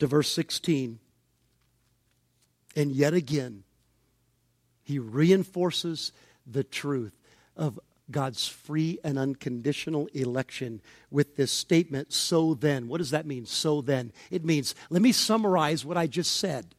to 0.00 0.06
verse 0.06 0.28
16. 0.30 0.98
And 2.76 2.92
yet 2.92 3.14
again, 3.14 3.64
he 4.90 4.98
reinforces 4.98 6.12
the 6.46 6.64
truth 6.64 7.14
of 7.56 7.78
God's 8.10 8.48
free 8.48 8.98
and 9.04 9.18
unconditional 9.18 10.08
election 10.12 10.80
with 11.12 11.36
this 11.36 11.52
statement, 11.52 12.12
so 12.12 12.54
then. 12.54 12.88
What 12.88 12.98
does 12.98 13.10
that 13.10 13.24
mean, 13.24 13.46
so 13.46 13.82
then? 13.82 14.12
It 14.32 14.44
means, 14.44 14.74
let 14.90 15.00
me 15.00 15.12
summarize 15.12 15.84
what 15.84 15.96
I 15.96 16.08
just 16.08 16.36
said. 16.36 16.74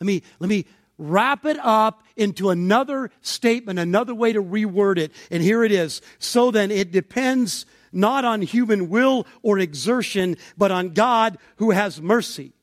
Let 0.00 0.06
me, 0.06 0.22
let 0.38 0.48
me 0.48 0.64
wrap 0.96 1.44
it 1.44 1.58
up 1.62 2.02
into 2.16 2.48
another 2.48 3.10
statement, 3.20 3.78
another 3.78 4.14
way 4.14 4.32
to 4.32 4.42
reword 4.42 4.96
it. 4.96 5.12
And 5.30 5.42
here 5.42 5.62
it 5.62 5.72
is. 5.72 6.00
So 6.18 6.50
then, 6.50 6.70
it 6.70 6.90
depends 6.90 7.66
not 7.92 8.24
on 8.24 8.40
human 8.40 8.88
will 8.88 9.26
or 9.42 9.58
exertion, 9.58 10.38
but 10.56 10.70
on 10.70 10.94
God 10.94 11.36
who 11.56 11.72
has 11.72 12.00
mercy. 12.00 12.54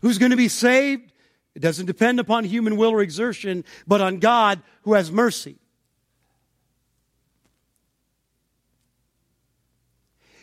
Who's 0.00 0.18
going 0.18 0.30
to 0.30 0.36
be 0.36 0.48
saved? 0.48 1.12
It 1.54 1.60
doesn't 1.60 1.86
depend 1.86 2.20
upon 2.20 2.44
human 2.44 2.76
will 2.76 2.90
or 2.90 3.02
exertion, 3.02 3.64
but 3.86 4.00
on 4.00 4.18
God 4.18 4.62
who 4.82 4.94
has 4.94 5.10
mercy. 5.10 5.56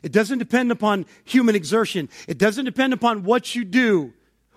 It 0.03 0.11
doesn't 0.11 0.37
depend 0.37 0.71
upon 0.71 1.05
human 1.23 1.55
exertion. 1.55 2.09
It 2.27 2.37
doesn't 2.37 2.65
depend 2.65 2.93
upon 2.93 3.23
what 3.23 3.55
you 3.55 3.63
do 3.63 4.13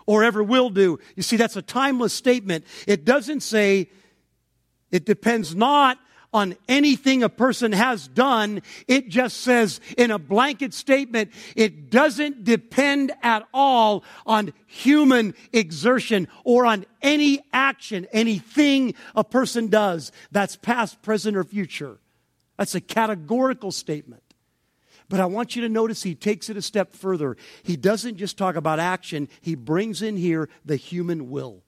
or 0.07 0.23
ever 0.23 0.43
will 0.43 0.71
do. 0.71 0.99
You 1.17 1.23
see, 1.23 1.37
that's 1.37 1.57
a 1.57 1.63
timeless 1.63 2.13
statement. 2.13 2.65
It 2.87 3.05
doesn't 3.05 3.41
say 3.41 3.91
it 4.91 5.07
depends 5.07 5.55
not 5.55 5.99
on 6.33 6.57
anything 6.69 7.23
a 7.23 7.29
person 7.29 7.73
has 7.73 8.07
done. 8.09 8.63
It 8.87 9.09
just 9.09 9.39
says 9.39 9.81
in 9.97 10.11
a 10.11 10.19
blanket 10.19 10.75
statement, 10.75 11.33
it 11.57 11.91
doesn't 11.91 12.45
depend 12.45 13.13
at 13.23 13.47
all 13.53 14.05
on 14.27 14.53
human 14.67 15.35
exertion 15.53 16.29
or 16.45 16.67
on 16.67 16.87
any 17.03 17.43
action, 17.53 18.07
anything 18.13 18.95
a 19.15 19.25
person 19.25 19.69
does 19.69 20.13
that's 20.31 20.57
past, 20.57 21.03
present, 21.03 21.37
or 21.37 21.45
future. 21.45 21.99
That's 22.57 22.75
a 22.75 22.81
categorical 22.81 23.73
statement. 23.73 24.23
But 25.09 25.19
I 25.19 25.27
want 25.27 25.57
you 25.57 25.63
to 25.63 25.69
notice 25.69 26.05
he 26.05 26.15
takes 26.15 26.49
it 26.49 26.57
a 26.57 26.63
step 26.63 26.95
further. 26.95 27.37
He 27.65 27.77
doesn't 27.77 28.17
just 28.17 28.39
talk 28.39 28.55
about 28.55 28.79
action, 28.79 29.29
he 29.41 29.57
brings 29.57 30.03
in 30.03 30.17
here 30.17 30.49
the 30.65 30.77
human 30.77 31.31
will. 31.31 31.65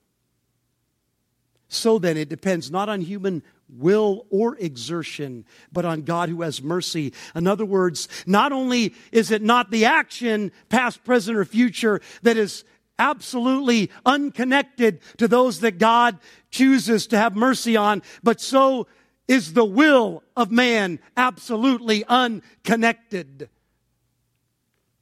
So 1.72 1.98
then, 1.98 2.16
it 2.16 2.28
depends 2.28 2.70
not 2.70 2.88
on 2.88 3.00
human 3.00 3.42
will 3.68 4.26
or 4.28 4.56
exertion, 4.56 5.46
but 5.72 5.86
on 5.86 6.02
God 6.02 6.28
who 6.28 6.42
has 6.42 6.62
mercy. 6.62 7.14
In 7.34 7.46
other 7.46 7.64
words, 7.64 8.08
not 8.26 8.52
only 8.52 8.94
is 9.10 9.30
it 9.30 9.40
not 9.40 9.70
the 9.70 9.86
action, 9.86 10.52
past, 10.68 11.02
present, 11.02 11.38
or 11.38 11.46
future, 11.46 12.02
that 12.22 12.36
is 12.36 12.64
absolutely 12.98 13.90
unconnected 14.04 15.00
to 15.16 15.26
those 15.26 15.60
that 15.60 15.78
God 15.78 16.18
chooses 16.50 17.06
to 17.06 17.18
have 17.18 17.34
mercy 17.34 17.74
on, 17.74 18.02
but 18.22 18.38
so 18.38 18.86
is 19.26 19.54
the 19.54 19.64
will 19.64 20.22
of 20.36 20.50
man 20.50 20.98
absolutely 21.16 22.04
unconnected. 22.04 23.48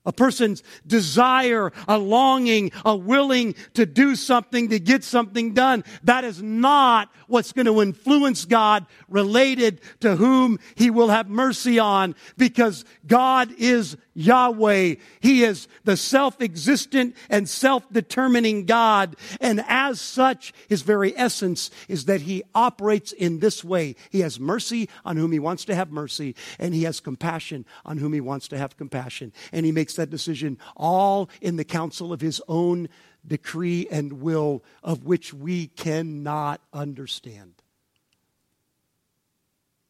A 0.07 0.13
person's 0.13 0.63
desire, 0.87 1.73
a 1.87 1.99
longing, 1.99 2.73
a 2.87 2.97
willing 2.97 3.55
to 3.75 3.85
do 3.85 4.17
something, 4.17 4.71
to 4.71 4.81
get 4.81 5.05
something 5.05 5.53
done. 5.53 5.85
That 6.05 6.25
is 6.25 6.43
not 6.43 7.11
what's 7.27 7.53
going 7.53 7.67
to 7.67 7.83
influence 7.83 8.47
God 8.47 8.87
related 9.09 9.81
to 10.01 10.17
whom 10.17 10.59
he 10.75 10.91
will 10.91 11.09
have 11.09 11.29
mercy 11.29 11.79
on 11.79 12.15
because 12.39 12.85
God 13.07 13.53
is 13.59 13.97
Yahweh. 14.15 14.97
He 15.21 15.45
is 15.45 15.69
the 15.85 15.97
self-existent 15.97 17.15
and 17.29 17.49
self-determining 17.49 18.65
God. 18.65 19.17
And 19.41 19.63
as 19.69 20.01
such, 20.01 20.53
his 20.69 20.83
very 20.83 21.17
essence 21.17 21.71
is 21.89 22.07
that 22.07 22.23
he 22.23 22.43
operates 22.55 23.13
in 23.13 23.39
this 23.39 23.63
way. 23.63 23.97
He 24.11 24.21
has 24.21 24.41
mercy 24.41 24.89
on 25.05 25.17
whom 25.17 25.31
he 25.31 25.39
wants 25.39 25.65
to 25.67 25.75
have 25.75 25.93
mercy, 25.93 26.35
and 26.59 26.75
he 26.75 26.83
has 26.85 27.01
compassion 27.01 27.65
on 27.85 27.99
whom 27.99 28.13
he 28.13 28.21
wants 28.21 28.49
to 28.49 28.59
have 28.59 28.77
compassion. 28.77 29.33
And 29.53 29.65
he 29.65 29.73
makes 29.73 29.90
that 29.95 30.11
decision 30.11 30.59
all 30.77 31.31
in 31.41 31.57
the 31.57 31.65
counsel 31.65 32.13
of 32.13 32.21
his 32.21 32.41
own 32.49 32.89
decree 33.27 33.87
and 33.91 34.15
will 34.15 34.63
of 34.83 35.05
which 35.05 35.35
we 35.35 35.67
cannot 35.67 36.61
understand. 36.73 37.55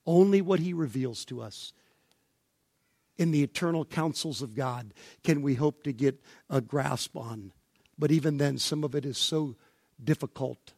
Only 0.06 0.40
what 0.40 0.60
he 0.60 0.72
reveals 0.72 1.24
to 1.26 1.40
us 1.40 1.72
in 3.18 3.30
the 3.32 3.42
eternal 3.42 3.84
counsels 3.84 4.40
of 4.40 4.54
God 4.54 4.94
can 5.22 5.42
we 5.42 5.54
hope 5.54 5.82
to 5.84 5.92
get 5.92 6.18
a 6.48 6.60
grasp 6.60 7.16
on. 7.16 7.52
But 7.98 8.10
even 8.10 8.38
then, 8.38 8.56
some 8.56 8.82
of 8.82 8.94
it 8.94 9.04
is 9.04 9.18
so 9.18 9.56
difficult. 10.02 10.72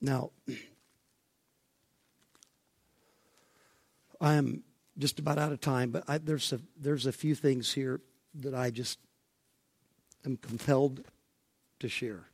Now, 0.00 0.30
I 4.20 4.34
am 4.34 4.62
just 4.98 5.18
about 5.18 5.38
out 5.38 5.52
of 5.52 5.60
time, 5.60 5.90
but 5.90 6.04
I, 6.08 6.18
there's, 6.18 6.52
a, 6.52 6.60
there's 6.78 7.06
a 7.06 7.12
few 7.12 7.34
things 7.34 7.72
here 7.72 8.00
that 8.34 8.54
I 8.54 8.70
just 8.70 8.98
am 10.24 10.36
compelled 10.36 11.04
to 11.80 11.88
share. 11.88 12.24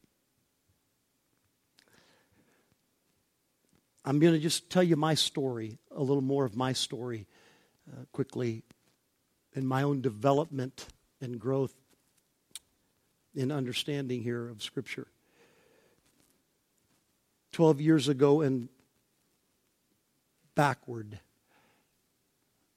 I'm 4.05 4.19
going 4.19 4.33
to 4.33 4.39
just 4.39 4.69
tell 4.69 4.83
you 4.83 4.97
my 4.97 5.15
story, 5.15 5.79
a 5.95 6.03
little 6.03 6.23
more 6.23 6.45
of 6.45 6.57
my 6.57 6.73
story 6.73 7.27
uh, 7.93 8.05
quickly, 8.13 8.65
in 9.55 9.67
my 9.67 9.83
own 9.83 10.01
development 10.01 10.87
and 11.21 11.39
growth 11.39 11.75
in 13.35 13.53
understanding 13.53 14.23
here 14.23 14.49
of 14.49 14.63
Scripture. 14.63 15.07
12 17.53 17.81
years 17.81 18.09
ago 18.09 18.41
and 18.41 18.69
backward, 20.55 21.21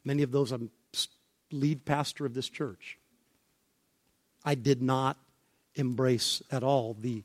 many 0.06 0.24
of 0.24 0.32
those 0.32 0.52
I'm 0.52 0.70
lead 1.52 1.86
pastor 1.86 2.26
of 2.26 2.34
this 2.34 2.50
church. 2.50 2.98
I 4.44 4.56
did 4.56 4.82
not 4.82 5.18
embrace 5.76 6.42
at 6.52 6.64
all 6.64 6.96
the 7.00 7.24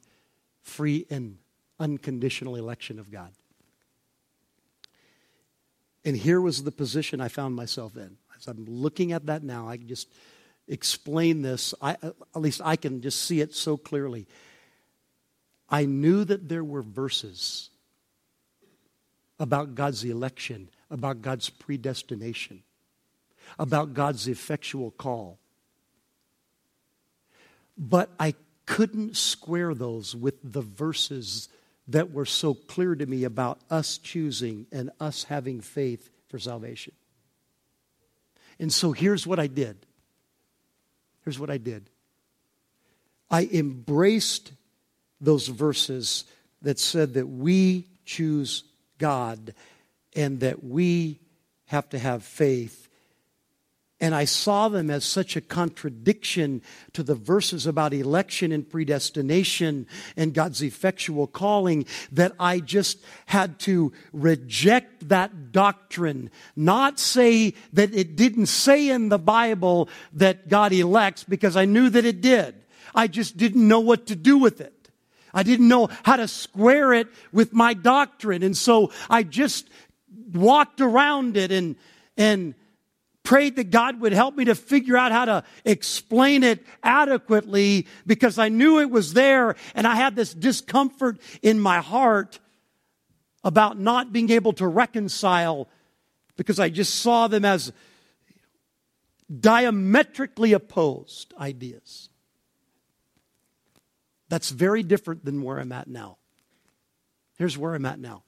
free 0.62 1.06
and 1.10 1.38
unconditional 1.78 2.56
election 2.56 2.98
of 2.98 3.10
God. 3.10 3.30
And 6.04 6.16
here 6.16 6.40
was 6.40 6.62
the 6.62 6.72
position 6.72 7.20
I 7.20 7.28
found 7.28 7.54
myself 7.54 7.96
in. 7.96 8.16
As 8.36 8.46
I'm 8.46 8.64
looking 8.64 9.12
at 9.12 9.26
that 9.26 9.42
now, 9.42 9.68
I 9.68 9.76
can 9.76 9.86
just 9.86 10.08
explain 10.66 11.42
this. 11.42 11.74
I, 11.82 11.96
uh, 12.02 12.12
at 12.34 12.40
least 12.40 12.62
I 12.64 12.76
can 12.76 13.02
just 13.02 13.22
see 13.22 13.40
it 13.40 13.54
so 13.54 13.76
clearly. 13.76 14.26
I 15.68 15.84
knew 15.84 16.24
that 16.24 16.48
there 16.48 16.64
were 16.64 16.82
verses 16.82 17.70
about 19.38 19.74
God's 19.74 20.04
election, 20.04 20.70
about 20.90 21.22
God's 21.22 21.50
predestination, 21.50 22.62
about 23.58 23.94
God's 23.94 24.28
effectual 24.28 24.90
call. 24.90 25.38
But 27.76 28.10
I 28.18 28.34
couldn't 28.66 29.16
square 29.16 29.74
those 29.74 30.14
with 30.14 30.34
the 30.44 30.60
verses 30.60 31.48
that 31.88 32.12
were 32.12 32.26
so 32.26 32.54
clear 32.54 32.94
to 32.94 33.06
me 33.06 33.24
about 33.24 33.58
us 33.70 33.98
choosing 33.98 34.66
and 34.70 34.90
us 35.00 35.24
having 35.24 35.60
faith 35.60 36.10
for 36.28 36.38
salvation. 36.38 36.92
And 38.60 38.72
so 38.72 38.92
here's 38.92 39.26
what 39.26 39.40
I 39.40 39.46
did. 39.46 39.76
Here's 41.24 41.38
what 41.38 41.50
I 41.50 41.58
did. 41.58 41.90
I 43.30 43.48
embraced 43.52 44.52
those 45.20 45.48
verses 45.48 46.24
that 46.62 46.78
said 46.78 47.14
that 47.14 47.26
we 47.26 47.86
choose 48.04 48.64
God 48.98 49.54
and 50.14 50.40
that 50.40 50.62
we 50.62 51.20
have 51.66 51.88
to 51.90 51.98
have 51.98 52.22
faith 52.22 52.88
and 54.00 54.14
I 54.14 54.24
saw 54.24 54.68
them 54.68 54.90
as 54.90 55.04
such 55.04 55.36
a 55.36 55.42
contradiction 55.42 56.62
to 56.94 57.02
the 57.02 57.14
verses 57.14 57.66
about 57.66 57.92
election 57.92 58.50
and 58.50 58.68
predestination 58.68 59.86
and 60.16 60.32
God's 60.32 60.62
effectual 60.62 61.26
calling 61.26 61.84
that 62.12 62.32
I 62.40 62.60
just 62.60 62.98
had 63.26 63.58
to 63.60 63.92
reject 64.12 65.10
that 65.10 65.52
doctrine. 65.52 66.30
Not 66.56 66.98
say 66.98 67.52
that 67.74 67.94
it 67.94 68.16
didn't 68.16 68.46
say 68.46 68.88
in 68.88 69.10
the 69.10 69.18
Bible 69.18 69.90
that 70.14 70.48
God 70.48 70.72
elects 70.72 71.24
because 71.24 71.54
I 71.56 71.66
knew 71.66 71.90
that 71.90 72.06
it 72.06 72.22
did. 72.22 72.54
I 72.94 73.06
just 73.06 73.36
didn't 73.36 73.68
know 73.68 73.80
what 73.80 74.06
to 74.06 74.16
do 74.16 74.38
with 74.38 74.62
it. 74.62 74.88
I 75.34 75.42
didn't 75.42 75.68
know 75.68 75.90
how 76.02 76.16
to 76.16 76.26
square 76.26 76.92
it 76.94 77.06
with 77.32 77.52
my 77.52 77.74
doctrine. 77.74 78.42
And 78.42 78.56
so 78.56 78.92
I 79.08 79.22
just 79.22 79.68
walked 80.32 80.80
around 80.80 81.36
it 81.36 81.52
and, 81.52 81.76
and 82.16 82.54
prayed 83.22 83.56
that 83.56 83.70
God 83.70 84.00
would 84.00 84.12
help 84.12 84.36
me 84.36 84.46
to 84.46 84.54
figure 84.54 84.96
out 84.96 85.12
how 85.12 85.24
to 85.24 85.44
explain 85.64 86.42
it 86.42 86.64
adequately 86.82 87.86
because 88.06 88.38
I 88.38 88.48
knew 88.48 88.80
it 88.80 88.90
was 88.90 89.12
there 89.12 89.56
and 89.74 89.86
I 89.86 89.94
had 89.96 90.16
this 90.16 90.32
discomfort 90.32 91.20
in 91.42 91.60
my 91.60 91.80
heart 91.80 92.40
about 93.44 93.78
not 93.78 94.12
being 94.12 94.30
able 94.30 94.52
to 94.54 94.66
reconcile 94.66 95.68
because 96.36 96.58
I 96.58 96.70
just 96.70 96.96
saw 96.96 97.28
them 97.28 97.44
as 97.44 97.72
diametrically 99.38 100.52
opposed 100.52 101.32
ideas. 101.38 102.08
That's 104.28 104.50
very 104.50 104.82
different 104.82 105.24
than 105.24 105.42
where 105.42 105.58
I'm 105.58 105.72
at 105.72 105.88
now. 105.88 106.18
Here's 107.36 107.58
where 107.58 107.74
I'm 107.74 107.86
at 107.86 107.98
now. 107.98 108.22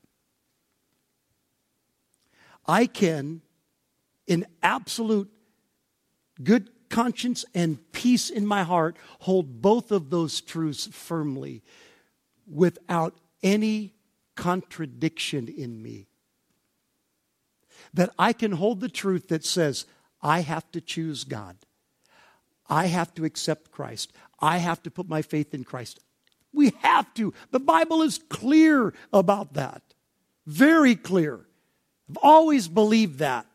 I 2.66 2.86
can 2.86 3.42
in 4.26 4.46
absolute 4.62 5.30
good 6.42 6.70
conscience 6.88 7.44
and 7.54 7.78
peace 7.92 8.30
in 8.30 8.46
my 8.46 8.62
heart, 8.62 8.96
hold 9.20 9.62
both 9.62 9.90
of 9.90 10.10
those 10.10 10.40
truths 10.40 10.88
firmly 10.92 11.62
without 12.46 13.16
any 13.42 13.94
contradiction 14.36 15.48
in 15.48 15.82
me. 15.82 16.06
That 17.94 18.10
I 18.18 18.32
can 18.32 18.52
hold 18.52 18.80
the 18.80 18.88
truth 18.88 19.28
that 19.28 19.44
says, 19.44 19.86
I 20.20 20.40
have 20.40 20.70
to 20.72 20.80
choose 20.80 21.24
God. 21.24 21.56
I 22.68 22.86
have 22.86 23.12
to 23.14 23.24
accept 23.24 23.70
Christ. 23.70 24.12
I 24.40 24.58
have 24.58 24.82
to 24.84 24.90
put 24.90 25.08
my 25.08 25.22
faith 25.22 25.52
in 25.52 25.64
Christ. 25.64 26.00
We 26.52 26.72
have 26.80 27.12
to. 27.14 27.34
The 27.50 27.60
Bible 27.60 28.02
is 28.02 28.20
clear 28.28 28.94
about 29.12 29.54
that. 29.54 29.82
Very 30.46 30.94
clear. 30.94 31.40
I've 32.08 32.18
always 32.22 32.68
believed 32.68 33.18
that. 33.18 33.46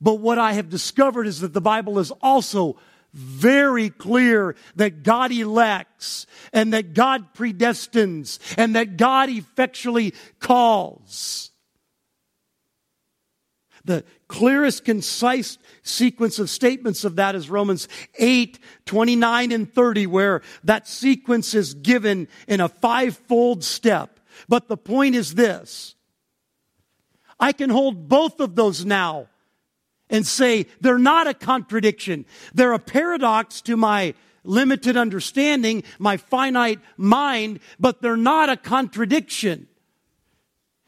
But 0.00 0.14
what 0.16 0.38
I 0.38 0.52
have 0.52 0.68
discovered 0.68 1.26
is 1.26 1.40
that 1.40 1.52
the 1.52 1.60
Bible 1.60 1.98
is 1.98 2.10
also 2.20 2.76
very 3.12 3.88
clear 3.88 4.56
that 4.76 5.02
God 5.02 5.32
elects 5.32 6.26
and 6.52 6.74
that 6.74 6.92
God 6.92 7.32
predestines 7.34 8.38
and 8.58 8.76
that 8.76 8.98
God 8.98 9.30
effectually 9.30 10.12
calls. 10.38 11.50
The 13.86 14.04
clearest, 14.28 14.84
concise 14.84 15.56
sequence 15.82 16.38
of 16.38 16.50
statements 16.50 17.04
of 17.04 17.16
that 17.16 17.34
is 17.34 17.48
Romans 17.48 17.88
8, 18.18 18.58
29 18.84 19.52
and 19.52 19.72
30, 19.72 20.06
where 20.08 20.42
that 20.64 20.86
sequence 20.88 21.54
is 21.54 21.72
given 21.72 22.28
in 22.48 22.60
a 22.60 22.68
fivefold 22.68 23.64
step. 23.64 24.18
But 24.48 24.68
the 24.68 24.76
point 24.76 25.14
is 25.14 25.36
this. 25.36 25.94
I 27.38 27.52
can 27.52 27.70
hold 27.70 28.08
both 28.08 28.40
of 28.40 28.56
those 28.56 28.84
now 28.84 29.28
and 30.10 30.26
say 30.26 30.66
they're 30.80 30.98
not 30.98 31.26
a 31.26 31.34
contradiction. 31.34 32.26
They're 32.54 32.72
a 32.72 32.78
paradox 32.78 33.60
to 33.62 33.76
my 33.76 34.14
limited 34.44 34.96
understanding, 34.96 35.82
my 35.98 36.16
finite 36.16 36.80
mind, 36.96 37.60
but 37.80 38.00
they're 38.00 38.16
not 38.16 38.48
a 38.48 38.56
contradiction. 38.56 39.66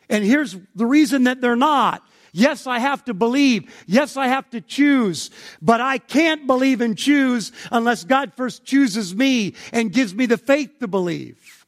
And 0.09 0.25
here's 0.25 0.57
the 0.75 0.87
reason 0.87 1.25
that 1.25 1.41
they're 1.41 1.57
not. 1.57 2.03
Yes, 2.33 2.66
I 2.66 2.79
have 2.79 3.05
to 3.07 3.14
believe. 3.14 3.73
Yes, 3.87 4.16
I 4.16 4.29
have 4.29 4.49
to 4.51 4.61
choose. 4.61 5.31
But 5.61 5.81
I 5.81 5.99
can't 5.99 6.47
believe 6.47 6.81
and 6.81 6.97
choose 6.97 7.53
unless 7.73 8.05
God 8.05 8.33
first 8.37 8.64
chooses 8.64 9.14
me 9.14 9.55
and 9.73 9.93
gives 9.93 10.14
me 10.14 10.27
the 10.27 10.39
faith 10.39 10.79
to 10.81 10.89
believe. 10.89 11.66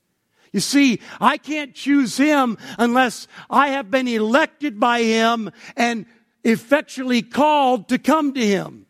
You 0.52 0.60
see, 0.60 1.00
I 1.20 1.38
can't 1.38 1.74
choose 1.74 2.16
Him 2.16 2.58
unless 2.78 3.26
I 3.48 3.68
have 3.68 3.90
been 3.90 4.08
elected 4.08 4.80
by 4.80 5.02
Him 5.02 5.50
and 5.76 6.06
effectually 6.44 7.22
called 7.22 7.88
to 7.88 7.98
come 7.98 8.32
to 8.34 8.46
Him. 8.46 8.86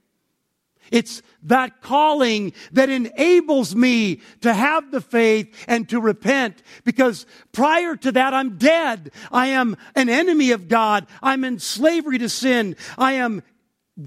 It's 0.90 1.22
that 1.44 1.80
calling 1.82 2.52
that 2.72 2.88
enables 2.88 3.74
me 3.76 4.20
to 4.40 4.52
have 4.52 4.90
the 4.90 5.00
faith 5.00 5.54
and 5.68 5.88
to 5.88 6.00
repent 6.00 6.62
because 6.84 7.26
prior 7.52 7.96
to 7.96 8.12
that 8.12 8.34
I'm 8.34 8.58
dead. 8.58 9.12
I 9.30 9.48
am 9.48 9.76
an 9.94 10.08
enemy 10.08 10.50
of 10.50 10.68
God. 10.68 11.06
I'm 11.22 11.44
in 11.44 11.58
slavery 11.58 12.18
to 12.18 12.28
sin. 12.28 12.76
I 12.98 13.14
am, 13.14 13.42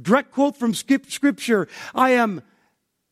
direct 0.02 0.32
quote 0.32 0.58
from 0.58 0.74
scripture, 0.74 1.68
I 1.96 2.12
am 2.12 2.42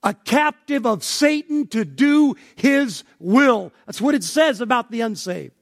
a 0.04 0.14
captive 0.14 0.86
of 0.86 1.04
Satan 1.04 1.68
to 1.68 1.86
do 1.86 2.36
his 2.56 3.04
will. 3.20 3.72
That's 3.86 4.02
what 4.02 4.16
it 4.16 4.24
says 4.24 4.60
about 4.60 4.92
the 4.92 5.02
unsaved. 5.02 5.61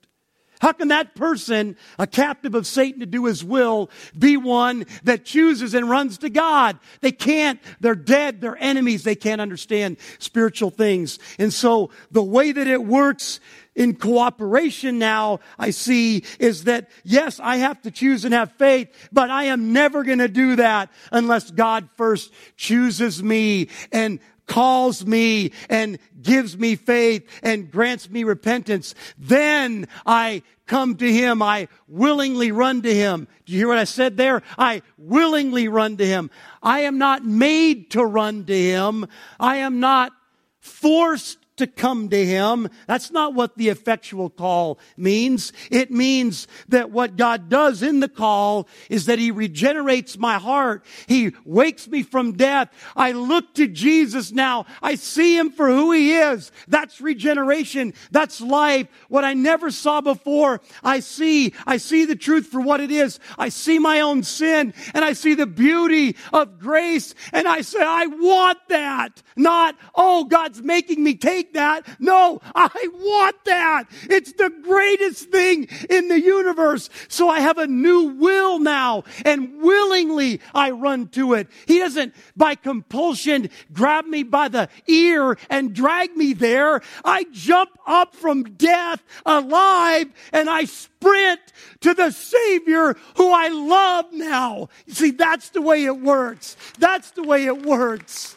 How 0.59 0.73
can 0.73 0.89
that 0.89 1.15
person, 1.15 1.77
a 1.97 2.05
captive 2.05 2.53
of 2.53 2.67
Satan 2.67 2.99
to 2.99 3.05
do 3.05 3.25
his 3.25 3.43
will, 3.43 3.89
be 4.17 4.35
one 4.35 4.85
that 5.03 5.23
chooses 5.23 5.73
and 5.73 5.89
runs 5.89 6.17
to 6.19 6.29
God? 6.29 6.77
They 6.99 7.13
can't. 7.13 7.61
They're 7.79 7.95
dead. 7.95 8.41
They're 8.41 8.57
enemies. 8.61 9.03
They 9.03 9.15
can't 9.15 9.39
understand 9.39 9.97
spiritual 10.19 10.69
things. 10.69 11.17
And 11.37 11.53
so 11.53 11.91
the 12.11 12.23
way 12.23 12.51
that 12.51 12.67
it 12.67 12.83
works 12.83 13.39
in 13.73 13.95
cooperation 13.95 14.99
now, 14.99 15.39
I 15.57 15.69
see, 15.69 16.25
is 16.39 16.65
that 16.65 16.89
yes, 17.05 17.39
I 17.41 17.57
have 17.57 17.81
to 17.83 17.91
choose 17.91 18.25
and 18.25 18.33
have 18.33 18.51
faith, 18.53 18.89
but 19.13 19.29
I 19.29 19.45
am 19.45 19.71
never 19.71 20.03
going 20.03 20.19
to 20.19 20.27
do 20.27 20.57
that 20.57 20.91
unless 21.13 21.51
God 21.51 21.87
first 21.95 22.33
chooses 22.57 23.23
me 23.23 23.69
and 23.93 24.19
calls 24.49 25.05
me 25.05 25.53
and 25.69 25.97
gives 26.21 26.57
me 26.57 26.75
faith 26.75 27.25
and 27.41 27.71
grants 27.71 28.09
me 28.09 28.25
repentance, 28.25 28.93
then 29.17 29.87
I 30.05 30.43
come 30.65 30.95
to 30.97 31.11
him. 31.11 31.41
I 31.41 31.69
willingly 31.87 32.51
run 32.51 32.81
to 32.81 32.93
him. 32.93 33.27
Do 33.45 33.53
you 33.53 33.59
hear 33.59 33.67
what 33.69 33.77
I 33.77 33.85
said 33.85 34.17
there? 34.17 34.41
I 34.57 34.81
willingly 34.97 35.67
run 35.67 35.95
to 35.97 36.05
him. 36.05 36.29
I 36.61 36.81
am 36.81 36.97
not 36.97 37.23
made 37.23 37.91
to 37.91 38.03
run 38.03 38.45
to 38.45 38.57
him. 38.57 39.07
I 39.39 39.57
am 39.57 39.79
not 39.79 40.11
forced 40.59 41.38
to 41.59 41.67
come 41.67 42.09
to 42.09 42.25
Him. 42.25 42.67
That's 42.87 43.11
not 43.11 43.33
what 43.33 43.55
the 43.55 43.69
effectual 43.69 44.29
call 44.29 44.79
means. 44.97 45.53
It 45.69 45.91
means 45.91 46.47
that 46.69 46.91
what 46.91 47.15
God 47.15 47.49
does 47.49 47.83
in 47.83 47.99
the 47.99 48.09
call 48.09 48.67
is 48.89 49.05
that 49.05 49.19
He 49.19 49.31
regenerates 49.31 50.17
my 50.17 50.37
heart. 50.37 50.83
He 51.07 51.33
wakes 51.45 51.87
me 51.87 52.03
from 52.03 52.33
death. 52.33 52.69
I 52.95 53.11
look 53.11 53.53
to 53.55 53.67
Jesus 53.67 54.31
now. 54.31 54.65
I 54.81 54.95
see 54.95 55.37
Him 55.37 55.51
for 55.51 55.67
who 55.69 55.91
He 55.91 56.13
is. 56.13 56.51
That's 56.67 56.99
regeneration. 56.99 57.93
That's 58.11 58.41
life. 58.41 58.87
What 59.07 59.23
I 59.23 59.33
never 59.33 59.71
saw 59.71 60.01
before, 60.01 60.61
I 60.83 60.99
see. 60.99 61.53
I 61.65 61.77
see 61.77 62.05
the 62.05 62.15
truth 62.15 62.47
for 62.47 62.61
what 62.61 62.81
it 62.81 62.91
is. 62.91 63.19
I 63.37 63.49
see 63.49 63.79
my 63.79 64.01
own 64.01 64.23
sin 64.23 64.73
and 64.93 65.05
I 65.05 65.13
see 65.13 65.33
the 65.33 65.45
beauty 65.45 66.15
of 66.33 66.59
grace 66.59 67.13
and 67.33 67.47
I 67.47 67.61
say, 67.61 67.79
I 67.81 68.07
want 68.07 68.59
that. 68.69 69.21
Not, 69.35 69.75
oh, 69.95 70.23
God's 70.23 70.61
making 70.61 71.03
me 71.03 71.15
take 71.15 71.48
that. 71.53 71.87
No, 71.99 72.41
I 72.55 72.89
want 72.93 73.43
that. 73.45 73.85
It's 74.09 74.33
the 74.33 74.51
greatest 74.63 75.29
thing 75.29 75.67
in 75.89 76.07
the 76.07 76.19
universe. 76.19 76.89
So 77.07 77.29
I 77.29 77.39
have 77.39 77.57
a 77.57 77.67
new 77.67 78.15
will 78.15 78.59
now 78.59 79.03
and 79.25 79.61
willingly 79.61 80.41
I 80.53 80.71
run 80.71 81.07
to 81.09 81.33
it. 81.33 81.47
He 81.65 81.79
doesn't 81.79 82.13
by 82.35 82.55
compulsion 82.55 83.49
grab 83.73 84.05
me 84.05 84.23
by 84.23 84.47
the 84.47 84.69
ear 84.87 85.37
and 85.49 85.73
drag 85.73 86.15
me 86.15 86.33
there. 86.33 86.81
I 87.03 87.25
jump 87.31 87.71
up 87.85 88.15
from 88.15 88.43
death 88.43 89.03
alive 89.25 90.07
and 90.31 90.49
I 90.49 90.65
sprint 90.65 91.39
to 91.81 91.93
the 91.93 92.11
Savior 92.11 92.95
who 93.15 93.31
I 93.31 93.47
love 93.49 94.05
now. 94.11 94.69
You 94.85 94.93
see, 94.93 95.11
that's 95.11 95.49
the 95.49 95.61
way 95.61 95.85
it 95.85 95.99
works. 95.99 96.57
That's 96.77 97.11
the 97.11 97.23
way 97.23 97.45
it 97.45 97.65
works. 97.65 98.35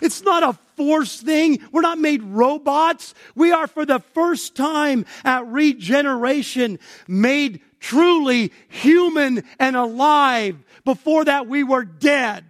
It's 0.00 0.22
not 0.22 0.42
a 0.42 0.58
force 0.76 1.20
thing. 1.20 1.60
We're 1.72 1.80
not 1.82 1.98
made 1.98 2.22
robots. 2.22 3.14
We 3.34 3.52
are 3.52 3.66
for 3.66 3.84
the 3.84 3.98
first 3.98 4.54
time 4.54 5.04
at 5.24 5.46
regeneration 5.46 6.78
made 7.06 7.60
truly 7.80 8.52
human 8.68 9.44
and 9.58 9.76
alive. 9.76 10.56
Before 10.84 11.24
that, 11.24 11.46
we 11.46 11.64
were 11.64 11.84
dead. 11.84 12.44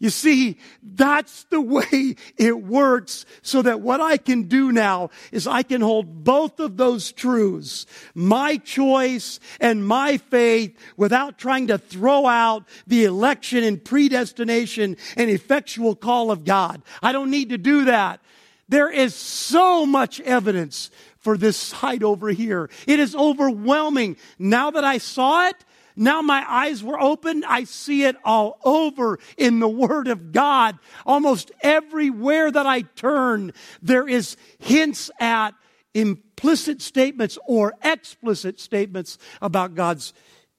You 0.00 0.10
see, 0.10 0.58
that's 0.82 1.44
the 1.44 1.60
way 1.60 2.16
it 2.36 2.62
works 2.62 3.24
so 3.42 3.62
that 3.62 3.80
what 3.80 4.00
I 4.00 4.16
can 4.16 4.44
do 4.44 4.72
now 4.72 5.10
is 5.30 5.46
I 5.46 5.62
can 5.62 5.80
hold 5.80 6.24
both 6.24 6.58
of 6.58 6.76
those 6.76 7.12
truths, 7.12 7.86
my 8.14 8.56
choice 8.56 9.38
and 9.60 9.86
my 9.86 10.18
faith 10.18 10.76
without 10.96 11.38
trying 11.38 11.68
to 11.68 11.78
throw 11.78 12.26
out 12.26 12.64
the 12.86 13.04
election 13.04 13.62
and 13.62 13.82
predestination 13.82 14.96
and 15.16 15.30
effectual 15.30 15.94
call 15.94 16.30
of 16.30 16.44
God. 16.44 16.82
I 17.00 17.12
don't 17.12 17.30
need 17.30 17.50
to 17.50 17.58
do 17.58 17.84
that. 17.84 18.20
There 18.68 18.90
is 18.90 19.14
so 19.14 19.86
much 19.86 20.20
evidence 20.20 20.90
for 21.18 21.38
this 21.38 21.56
side 21.56 22.02
over 22.02 22.30
here. 22.30 22.68
It 22.86 22.98
is 22.98 23.14
overwhelming. 23.14 24.16
Now 24.38 24.70
that 24.72 24.84
I 24.84 24.98
saw 24.98 25.48
it, 25.48 25.64
now 25.96 26.22
my 26.22 26.44
eyes 26.48 26.82
were 26.82 27.00
opened. 27.00 27.44
I 27.44 27.64
see 27.64 28.04
it 28.04 28.16
all 28.24 28.58
over 28.64 29.18
in 29.36 29.60
the 29.60 29.68
Word 29.68 30.08
of 30.08 30.32
God. 30.32 30.78
Almost 31.06 31.52
everywhere 31.60 32.50
that 32.50 32.66
I 32.66 32.82
turn, 32.82 33.52
there 33.80 34.08
is 34.08 34.36
hints 34.58 35.10
at 35.20 35.52
implicit 35.94 36.82
statements 36.82 37.38
or 37.46 37.74
explicit 37.82 38.58
statements 38.58 39.18
about 39.40 39.74
God's 39.74 40.12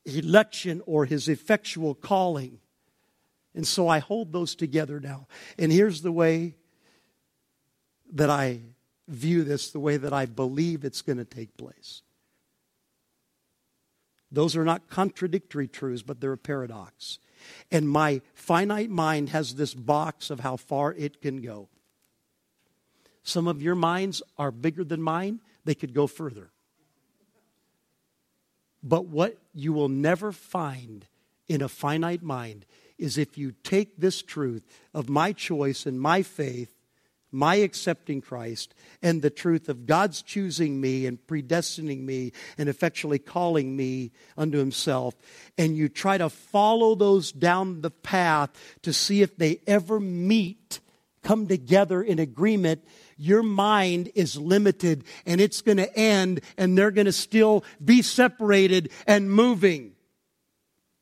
election 0.06 0.82
or 0.86 1.06
His 1.06 1.28
effectual 1.28 1.96
calling. 1.96 2.60
And 3.54 3.68
so 3.68 3.88
I 3.88 4.00
hold 4.00 4.32
those 4.32 4.56
together 4.56 5.00
now. 5.00 5.28
And 5.58 5.72
here's 5.72 6.02
the 6.02 6.12
way 6.12 6.56
that 8.14 8.30
I 8.30 8.60
view 9.08 9.44
this, 9.44 9.72
the 9.72 9.80
way 9.80 9.98
that 9.98 10.14
I 10.14 10.26
believe 10.26 10.84
it's 10.84 11.02
going 11.02 11.18
to 11.18 11.26
take 11.26 11.58
place. 11.58 12.02
Those 14.36 14.58
are 14.58 14.66
not 14.66 14.90
contradictory 14.90 15.68
truths, 15.68 16.04
but 16.04 16.20
they're 16.20 16.34
a 16.34 16.38
paradox. 16.38 17.20
And 17.72 17.90
my 17.90 18.22
finite 18.34 18.90
mind 18.90 19.30
has 19.30 19.56
this 19.56 19.74
box 19.74 20.30
of 20.30 20.42
how 20.42 20.58
far 20.58 20.94
it 20.94 21.22
can 21.22 21.42
go. 21.42 21.70
Some 23.24 23.48
of 23.48 23.62
your 23.62 23.76
minds 23.76 24.22
are 24.38 24.52
bigger 24.52 24.84
than 24.84 25.02
mine, 25.02 25.40
they 25.64 25.74
could 25.74 25.94
go 25.94 26.06
further. 26.06 26.52
But 28.84 29.08
what 29.08 29.38
you 29.54 29.72
will 29.72 29.90
never 29.90 30.34
find 30.34 31.08
in 31.48 31.62
a 31.62 31.70
finite 31.70 32.22
mind 32.22 32.66
is 32.98 33.18
if 33.18 33.38
you 33.38 33.54
take 33.64 33.98
this 33.98 34.22
truth 34.22 34.64
of 34.94 35.10
my 35.10 35.32
choice 35.32 35.86
and 35.86 36.00
my 36.00 36.22
faith 36.22 36.75
my 37.36 37.56
accepting 37.56 38.22
Christ 38.22 38.74
and 39.02 39.22
the 39.22 39.30
truth 39.30 39.70
of 39.70 39.86
God's 39.86 40.22
choosing 40.22 40.80
me 40.80 41.06
and 41.06 41.20
predestining 41.28 42.02
me 42.02 42.32
and 42.58 42.70
effectually 42.70 43.20
calling 43.20 43.76
me 43.76 44.12
unto 44.38 44.58
Himself, 44.58 45.14
and 45.58 45.76
you 45.76 45.90
try 45.90 46.18
to 46.18 46.30
follow 46.30 46.96
those 46.96 47.32
down 47.32 47.82
the 47.82 47.92
path 47.92 48.50
to 48.84 48.94
see 48.94 49.22
if 49.22 49.36
they 49.38 49.60
ever 49.68 50.00
meet, 50.00 50.80
come 51.24 51.48
together 51.48 52.02
in 52.02 52.20
agreement, 52.20 52.84
your 53.18 53.44
mind 53.44 54.12
is 54.16 54.38
limited 54.38 55.04
and 55.26 55.42
it's 55.42 55.62
going 55.62 55.78
to 55.78 55.98
end 55.98 56.42
and 56.58 56.78
they're 56.78 56.92
going 56.92 57.06
to 57.06 57.12
still 57.12 57.64
be 57.84 58.02
separated 58.02 58.92
and 59.08 59.32
moving. 59.32 59.95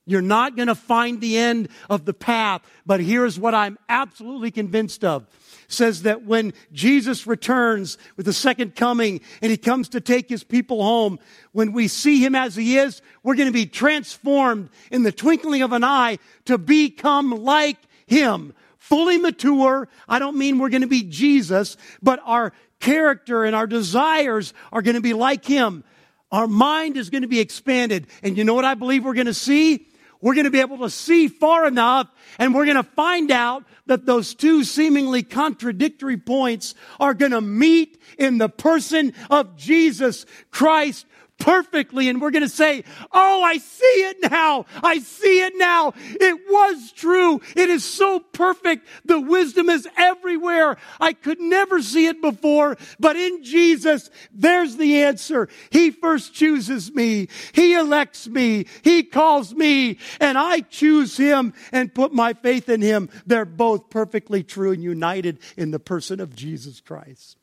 You're 0.05 0.21
not 0.21 0.55
going 0.55 0.67
to 0.67 0.75
find 0.75 1.21
the 1.21 1.37
end 1.37 1.69
of 1.89 2.03
the 2.05 2.13
path, 2.13 2.61
but 2.85 2.99
here's 2.99 3.39
what 3.39 3.55
I'm 3.55 3.77
absolutely 3.87 4.51
convinced 4.51 5.05
of. 5.05 5.25
Says 5.69 6.03
that 6.03 6.23
when 6.25 6.53
Jesus 6.73 7.25
returns 7.25 7.97
with 8.17 8.25
the 8.25 8.33
second 8.33 8.75
coming 8.75 9.21
and 9.41 9.49
he 9.49 9.57
comes 9.57 9.89
to 9.89 10.01
take 10.01 10.27
his 10.27 10.43
people 10.43 10.83
home, 10.83 11.19
when 11.53 11.71
we 11.71 11.87
see 11.87 12.23
him 12.23 12.35
as 12.35 12.55
he 12.55 12.77
is, 12.77 13.01
we're 13.23 13.35
going 13.35 13.47
to 13.47 13.53
be 13.53 13.65
transformed 13.65 14.69
in 14.91 15.03
the 15.03 15.11
twinkling 15.11 15.61
of 15.61 15.71
an 15.71 15.83
eye 15.83 16.19
to 16.45 16.57
become 16.57 17.31
like 17.31 17.77
him. 18.05 18.53
Fully 18.77 19.17
mature. 19.17 19.87
I 20.09 20.19
don't 20.19 20.37
mean 20.37 20.59
we're 20.59 20.69
going 20.69 20.81
to 20.81 20.87
be 20.87 21.03
Jesus, 21.03 21.77
but 22.01 22.19
our 22.25 22.51
character 22.81 23.45
and 23.45 23.55
our 23.55 23.65
desires 23.65 24.53
are 24.73 24.81
going 24.81 24.95
to 24.95 25.01
be 25.01 25.13
like 25.13 25.45
him. 25.45 25.85
Our 26.33 26.47
mind 26.47 26.97
is 26.97 27.09
going 27.09 27.21
to 27.21 27.29
be 27.29 27.39
expanded. 27.39 28.07
And 28.21 28.37
you 28.37 28.43
know 28.43 28.53
what 28.53 28.65
I 28.65 28.73
believe 28.73 29.05
we're 29.05 29.13
going 29.13 29.27
to 29.27 29.33
see? 29.33 29.87
We're 30.23 30.35
going 30.35 30.45
to 30.45 30.51
be 30.51 30.61
able 30.61 30.77
to 30.77 30.89
see 30.89 31.27
far 31.27 31.67
enough 31.67 32.07
and 32.39 32.55
we're 32.55 32.63
going 32.63 32.77
to 32.77 32.83
find 32.83 33.29
out 33.29 33.65
that 33.87 34.05
those 34.05 34.33
two 34.33 34.63
seemingly 34.63 35.21
contradictory 35.21 36.15
points 36.15 36.75
are 36.97 37.13
going 37.13 37.33
to 37.33 37.41
meet 37.41 38.01
in 38.17 38.37
the 38.37 38.47
person 38.47 39.13
of 39.29 39.57
Jesus 39.57 40.25
Christ 40.49 41.05
perfectly 41.43 42.07
and 42.07 42.21
we're 42.21 42.31
going 42.31 42.41
to 42.41 42.49
say, 42.49 42.85
Oh, 43.11 43.43
I 43.43 43.57
see 43.57 43.83
it 43.85 44.31
now. 44.31 44.65
I 44.81 44.99
see 44.99 45.41
it 45.41 45.53
now. 45.57 45.93
It 45.97 46.39
was 46.49 46.93
true. 46.93 47.41
It 47.55 47.69
is 47.69 47.83
so 47.83 48.21
perfect. 48.21 48.87
The 49.03 49.19
wisdom 49.19 49.69
is 49.69 49.85
everywhere. 49.97 50.77
I 51.01 51.11
could 51.11 51.41
never 51.41 51.81
see 51.81 52.07
it 52.07 52.21
before, 52.21 52.77
but 52.97 53.17
in 53.17 53.43
Jesus, 53.43 54.09
there's 54.33 54.77
the 54.77 55.03
answer. 55.03 55.49
He 55.69 55.91
first 55.91 56.33
chooses 56.33 56.93
me. 56.93 57.27
He 57.51 57.73
elects 57.73 58.25
me. 58.25 58.65
He 58.81 59.03
calls 59.03 59.53
me 59.53 59.97
and 60.21 60.37
I 60.37 60.61
choose 60.61 61.17
him 61.17 61.53
and 61.73 61.93
put 61.93 62.13
my 62.13 62.33
faith 62.33 62.69
in 62.69 62.81
him. 62.81 63.09
They're 63.27 63.43
both 63.43 63.89
perfectly 63.89 64.43
true 64.43 64.71
and 64.71 64.81
united 64.81 65.39
in 65.57 65.71
the 65.71 65.79
person 65.79 66.21
of 66.21 66.33
Jesus 66.33 66.79
Christ. 66.79 67.35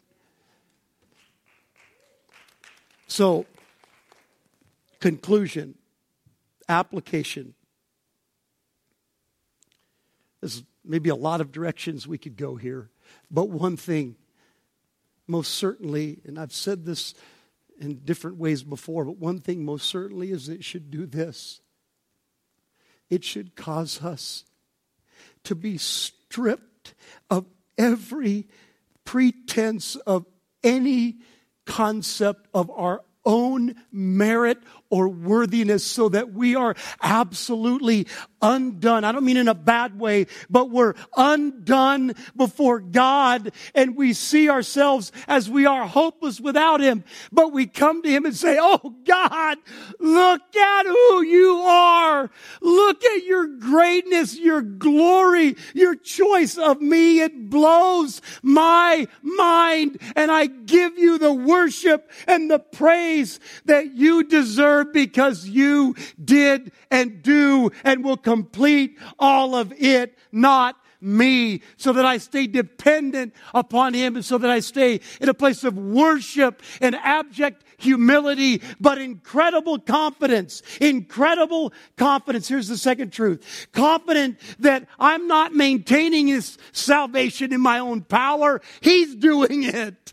So, 3.11 3.45
Conclusion, 5.01 5.77
application. 6.69 7.55
There's 10.41 10.63
maybe 10.85 11.11
a 11.11 11.15
lot 11.15 11.41
of 11.41 11.53
directions 11.53 12.07
we 12.07 12.19
could 12.19 12.37
go 12.37 12.57
here, 12.57 12.91
but 13.31 13.49
one 13.49 13.77
thing, 13.77 14.17
most 15.27 15.55
certainly, 15.55 16.21
and 16.25 16.39
I've 16.39 16.53
said 16.53 16.85
this 16.85 17.15
in 17.79 18.01
different 18.05 18.37
ways 18.37 18.63
before, 18.63 19.05
but 19.05 19.19
one 19.19 19.41
thing 19.41 19.65
most 19.65 19.89
certainly 19.89 20.31
is 20.31 20.49
it 20.49 20.65
should 20.65 20.91
do 20.91 21.07
this 21.07 21.61
it 23.11 23.25
should 23.25 23.57
cause 23.57 24.03
us 24.03 24.45
to 25.45 25.55
be 25.55 25.77
stripped 25.77 26.95
of 27.29 27.45
every 27.77 28.47
pretense 29.05 29.97
of 29.97 30.25
any 30.63 31.19
concept 31.67 32.47
of 32.55 32.71
our 32.71 33.03
own 33.31 33.77
merit 33.93 34.59
or 34.91 35.09
worthiness 35.09 35.85
so 35.85 36.09
that 36.09 36.33
we 36.33 36.57
are 36.57 36.75
absolutely 37.01 38.09
undone. 38.43 39.05
I 39.05 39.13
don't 39.13 39.25
mean 39.25 39.37
in 39.37 39.49
a 39.49 39.55
bad 39.55 39.99
way, 39.99 40.27
but 40.49 40.71
we're 40.71 40.95
undone 41.17 42.15
before 42.37 42.81
God 42.81 43.53
and 43.75 43.97
we 43.97 44.13
see 44.13 44.49
ourselves 44.49 45.13
as 45.29 45.49
we 45.49 45.67
are 45.67 45.87
hopeless 45.87 46.41
without 46.41 46.81
Him. 46.81 47.05
But 47.33 47.53
we 47.53 47.67
come 47.67 48.03
to 48.03 48.09
Him 48.09 48.25
and 48.25 48.37
say, 48.37 48.59
Oh 48.61 48.95
God, 49.05 49.59
look 49.99 50.57
at 50.57 50.87
who 50.87 51.23
you 51.23 51.57
are. 51.63 52.31
Look 52.61 53.05
at 53.05 53.25
your 53.25 53.47
greatness, 53.47 54.39
your 54.39 54.63
glory, 54.63 55.57
your 55.75 55.95
choice 55.95 56.57
of 56.57 56.81
me. 56.81 57.21
It 57.21 57.51
blows 57.51 58.21
my 58.43 59.07
mind 59.23 60.01
and 60.17 60.31
I 60.31 60.47
give 60.47 60.99
you 60.99 61.19
the 61.19 61.33
worship 61.33 62.11
and 62.27 62.51
the 62.51 62.59
praise 62.59 63.41
that 63.65 63.95
you 63.95 64.25
deserve 64.25 64.93
because 64.93 65.47
you 65.47 65.95
did 66.23 66.73
and 66.91 67.23
do 67.23 67.71
and 67.85 68.05
will 68.05 68.17
complete 68.31 68.97
all 69.19 69.57
of 69.57 69.73
it, 69.77 70.17
not 70.31 70.77
me, 71.01 71.63
so 71.77 71.93
that 71.93 72.07
I 72.07 72.19
stay 72.19 72.47
dependent 72.47 73.35
upon 73.53 73.93
Him 73.93 74.15
and 74.15 74.25
so 74.25 74.39
that 74.39 74.49
I 74.49 74.61
stay 74.61 75.01
in 75.21 75.29
a 75.29 75.35
place 75.35 75.65
of 75.65 75.77
worship 75.77 76.63
and 76.81 76.95
abject 76.95 77.65
humility, 77.79 78.63
but 78.79 78.99
incredible 78.99 79.81
confidence. 79.81 80.63
Incredible 80.81 81.73
confidence. 81.97 82.47
Here's 82.47 82.69
the 82.69 82.79
second 82.79 83.13
truth. 83.13 83.67
Confident 83.73 84.39
that 84.61 84.87
I'm 85.01 85.27
not 85.27 85.53
maintaining 85.53 86.29
His 86.29 86.57
salvation 86.71 87.53
in 87.53 87.61
my 87.61 87.81
own 87.81 88.03
power. 88.03 88.61
He's 88.81 89.17
doing 89.17 89.65
it. 89.65 90.13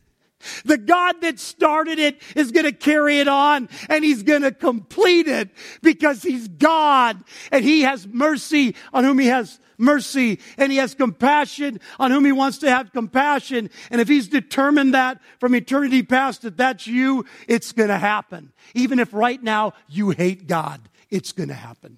The 0.65 0.77
God 0.77 1.21
that 1.21 1.39
started 1.39 1.99
it 1.99 2.21
is 2.35 2.51
going 2.51 2.65
to 2.65 2.71
carry 2.71 3.19
it 3.19 3.27
on 3.27 3.69
and 3.89 4.03
he's 4.03 4.23
going 4.23 4.41
to 4.41 4.51
complete 4.51 5.27
it 5.27 5.49
because 5.81 6.21
he's 6.21 6.47
God 6.47 7.23
and 7.51 7.63
he 7.63 7.81
has 7.81 8.07
mercy 8.07 8.75
on 8.93 9.03
whom 9.03 9.19
he 9.19 9.27
has 9.27 9.59
mercy 9.77 10.39
and 10.57 10.71
he 10.71 10.77
has 10.77 10.95
compassion 10.95 11.79
on 11.99 12.11
whom 12.11 12.25
he 12.25 12.31
wants 12.31 12.59
to 12.59 12.69
have 12.69 12.91
compassion. 12.91 13.69
And 13.91 14.01
if 14.01 14.07
he's 14.07 14.27
determined 14.27 14.93
that 14.93 15.21
from 15.39 15.55
eternity 15.55 16.03
past 16.03 16.41
that 16.41 16.57
that's 16.57 16.87
you, 16.87 17.25
it's 17.47 17.71
going 17.71 17.89
to 17.89 17.97
happen. 17.97 18.51
Even 18.73 18.99
if 18.99 19.13
right 19.13 19.41
now 19.41 19.73
you 19.87 20.09
hate 20.11 20.47
God, 20.47 20.81
it's 21.09 21.31
going 21.31 21.49
to 21.49 21.55
happen. 21.55 21.97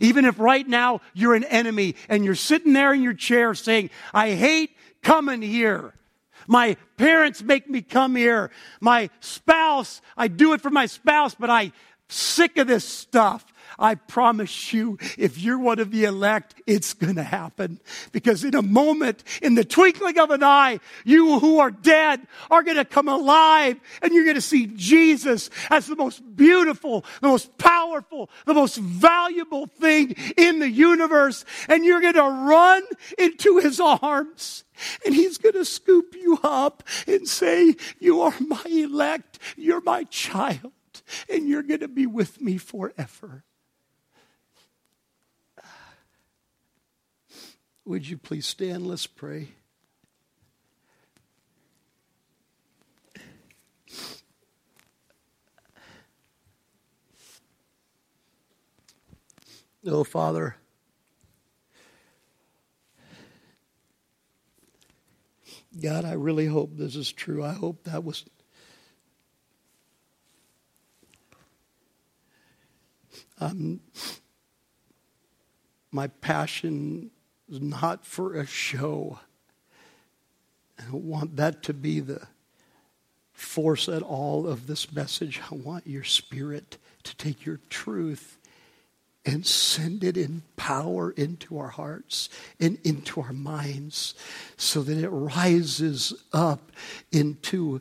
Even 0.00 0.24
if 0.24 0.38
right 0.38 0.66
now 0.66 1.00
you're 1.12 1.34
an 1.34 1.44
enemy 1.44 1.96
and 2.08 2.24
you're 2.24 2.34
sitting 2.34 2.72
there 2.72 2.92
in 2.92 3.02
your 3.02 3.14
chair 3.14 3.54
saying, 3.54 3.90
I 4.14 4.32
hate 4.32 4.70
coming 5.02 5.42
here. 5.42 5.94
My 6.48 6.76
parents 6.96 7.42
make 7.42 7.68
me 7.70 7.82
come 7.82 8.16
here. 8.16 8.50
My 8.80 9.10
spouse, 9.20 10.00
I 10.16 10.26
do 10.26 10.54
it 10.54 10.60
for 10.60 10.70
my 10.70 10.86
spouse, 10.86 11.34
but 11.34 11.50
I 11.50 11.72
sick 12.08 12.56
of 12.56 12.66
this 12.66 12.84
stuff. 12.84 13.44
I 13.78 13.94
promise 13.94 14.72
you, 14.72 14.98
if 15.16 15.38
you're 15.38 15.58
one 15.58 15.78
of 15.78 15.90
the 15.90 16.04
elect, 16.04 16.60
it's 16.66 16.94
going 16.94 17.14
to 17.14 17.22
happen. 17.22 17.80
Because 18.10 18.42
in 18.42 18.54
a 18.54 18.62
moment, 18.62 19.22
in 19.40 19.54
the 19.54 19.64
twinkling 19.64 20.18
of 20.18 20.30
an 20.30 20.42
eye, 20.42 20.80
you 21.04 21.38
who 21.38 21.60
are 21.60 21.70
dead 21.70 22.26
are 22.50 22.62
going 22.62 22.76
to 22.76 22.84
come 22.84 23.08
alive 23.08 23.78
and 24.02 24.12
you're 24.12 24.24
going 24.24 24.34
to 24.34 24.40
see 24.40 24.66
Jesus 24.66 25.50
as 25.70 25.86
the 25.86 25.96
most 25.96 26.36
beautiful, 26.36 27.04
the 27.20 27.28
most 27.28 27.56
powerful, 27.58 28.30
the 28.46 28.54
most 28.54 28.76
valuable 28.76 29.66
thing 29.66 30.14
in 30.36 30.58
the 30.58 30.70
universe. 30.70 31.44
And 31.68 31.84
you're 31.84 32.00
going 32.00 32.14
to 32.14 32.22
run 32.22 32.82
into 33.16 33.58
his 33.58 33.78
arms 33.78 34.64
and 35.04 35.14
he's 35.14 35.38
going 35.38 35.54
to 35.54 35.64
scoop 35.64 36.14
you 36.14 36.38
up 36.42 36.82
and 37.06 37.28
say, 37.28 37.76
you 37.98 38.22
are 38.22 38.34
my 38.40 38.64
elect. 38.66 39.38
You're 39.56 39.80
my 39.80 40.04
child 40.04 40.72
and 41.28 41.48
you're 41.48 41.62
going 41.62 41.80
to 41.80 41.88
be 41.88 42.06
with 42.06 42.40
me 42.40 42.58
forever. 42.58 43.44
Would 47.88 48.06
you 48.06 48.18
please 48.18 48.44
stand? 48.44 48.86
Let's 48.86 49.06
pray. 49.06 49.48
Oh, 59.86 60.04
Father, 60.04 60.56
God, 65.80 66.04
I 66.04 66.12
really 66.12 66.44
hope 66.44 66.76
this 66.76 66.94
is 66.94 67.10
true. 67.10 67.42
I 67.42 67.54
hope 67.54 67.84
that 67.84 68.04
was. 68.04 68.26
Um, 73.40 73.80
my 75.90 76.08
passion 76.08 77.12
not 77.48 78.04
for 78.04 78.34
a 78.34 78.46
show. 78.46 79.18
I 80.78 80.84
don't 80.84 81.04
want 81.04 81.36
that 81.36 81.62
to 81.64 81.74
be 81.74 82.00
the 82.00 82.22
force 83.32 83.88
at 83.88 84.02
all 84.02 84.46
of 84.46 84.66
this 84.66 84.92
message. 84.92 85.40
I 85.50 85.54
want 85.54 85.86
your 85.86 86.04
spirit 86.04 86.78
to 87.04 87.16
take 87.16 87.46
your 87.46 87.60
truth 87.70 88.38
and 89.24 89.44
send 89.44 90.04
it 90.04 90.16
in 90.16 90.42
power 90.56 91.10
into 91.10 91.58
our 91.58 91.68
hearts 91.68 92.28
and 92.58 92.78
into 92.84 93.20
our 93.20 93.32
minds 93.32 94.14
so 94.56 94.82
that 94.82 94.96
it 94.96 95.08
rises 95.08 96.14
up 96.32 96.72
into 97.12 97.80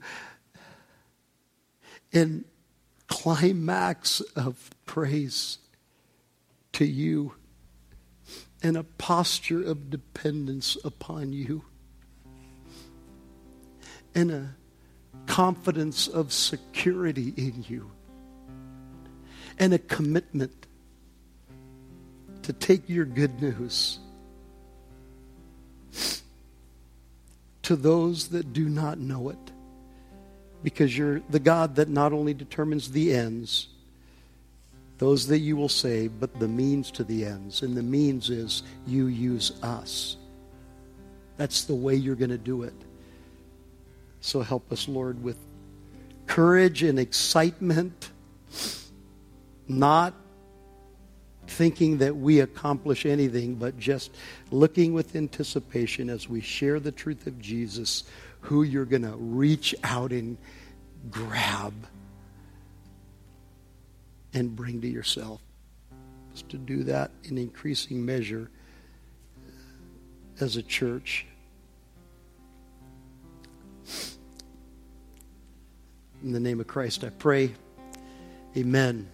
an 2.14 2.44
climax 3.08 4.20
of 4.36 4.70
praise 4.86 5.60
to 6.74 6.86
you 6.86 7.34
and 8.64 8.76
a 8.78 8.84
posture 8.84 9.64
of 9.64 9.90
dependence 9.90 10.78
upon 10.84 11.34
you. 11.34 11.64
and 14.16 14.32
a 14.32 14.56
confidence 15.28 16.08
of 16.08 16.34
security 16.34 17.34
in 17.38 17.64
you 17.68 17.92
and 19.60 19.74
a 19.74 19.78
commitment 19.78 20.66
to 22.42 22.52
take 22.52 22.90
your 22.90 23.06
good 23.06 23.40
news 23.42 24.00
to 27.62 27.76
those 27.76 28.30
that 28.30 28.54
do 28.54 28.70
not 28.70 28.98
know 28.98 29.30
it. 29.30 29.52
Because 30.64 30.98
you're 30.98 31.22
the 31.30 31.40
God 31.40 31.76
that 31.76 31.90
not 31.90 32.14
only 32.14 32.34
determines 32.34 32.92
the 32.92 33.14
ends, 33.14 33.68
those 34.98 35.28
that 35.28 35.40
you 35.40 35.56
will 35.56 35.70
save, 35.70 36.20
but 36.20 36.40
the 36.40 36.48
means 36.48 36.92
to 36.92 37.04
the 37.04 37.26
ends. 37.26 37.62
And 37.62 37.78
the 37.78 37.84
means 37.84 38.30
is 38.30 38.64
you 38.86 39.08
use 39.08 39.52
us. 39.62 40.18
That's 41.38 41.66
the 41.66 41.76
way 41.76 41.96
you're 41.96 42.16
going 42.16 42.32
to 42.32 42.38
do 42.38 42.64
it. 42.64 42.74
So 44.22 44.42
help 44.42 44.72
us, 44.72 44.88
Lord, 44.88 45.22
with 45.24 45.38
courage 46.26 46.84
and 46.84 46.98
excitement, 46.98 48.10
not 49.68 50.14
thinking 51.46 52.00
that 52.00 52.16
we 52.16 52.40
accomplish 52.40 53.06
anything, 53.06 53.56
but 53.56 53.78
just 53.78 54.12
looking 54.52 54.94
with 54.94 55.16
anticipation 55.16 56.10
as 56.10 56.28
we 56.28 56.42
share 56.42 56.80
the 56.80 56.92
truth 56.92 57.28
of 57.28 57.40
Jesus, 57.40 58.04
who 58.42 58.64
you're 58.64 58.86
going 58.86 59.04
to 59.04 59.16
reach 59.16 59.74
out 59.84 60.12
and 60.12 60.38
grab 61.10 61.74
and 64.34 64.56
bring 64.56 64.82
to 64.82 64.88
yourself. 64.88 65.42
Just 66.32 66.50
to 66.50 66.58
do 66.58 66.84
that 66.84 67.12
in 67.24 67.38
increasing 67.38 68.06
measure 68.06 68.50
as 70.40 70.56
a 70.56 70.64
church. 70.64 71.26
In 76.24 76.32
the 76.32 76.40
name 76.40 76.60
of 76.60 76.68
Christ, 76.68 77.04
I 77.04 77.10
pray. 77.10 77.54
Amen. 78.56 79.08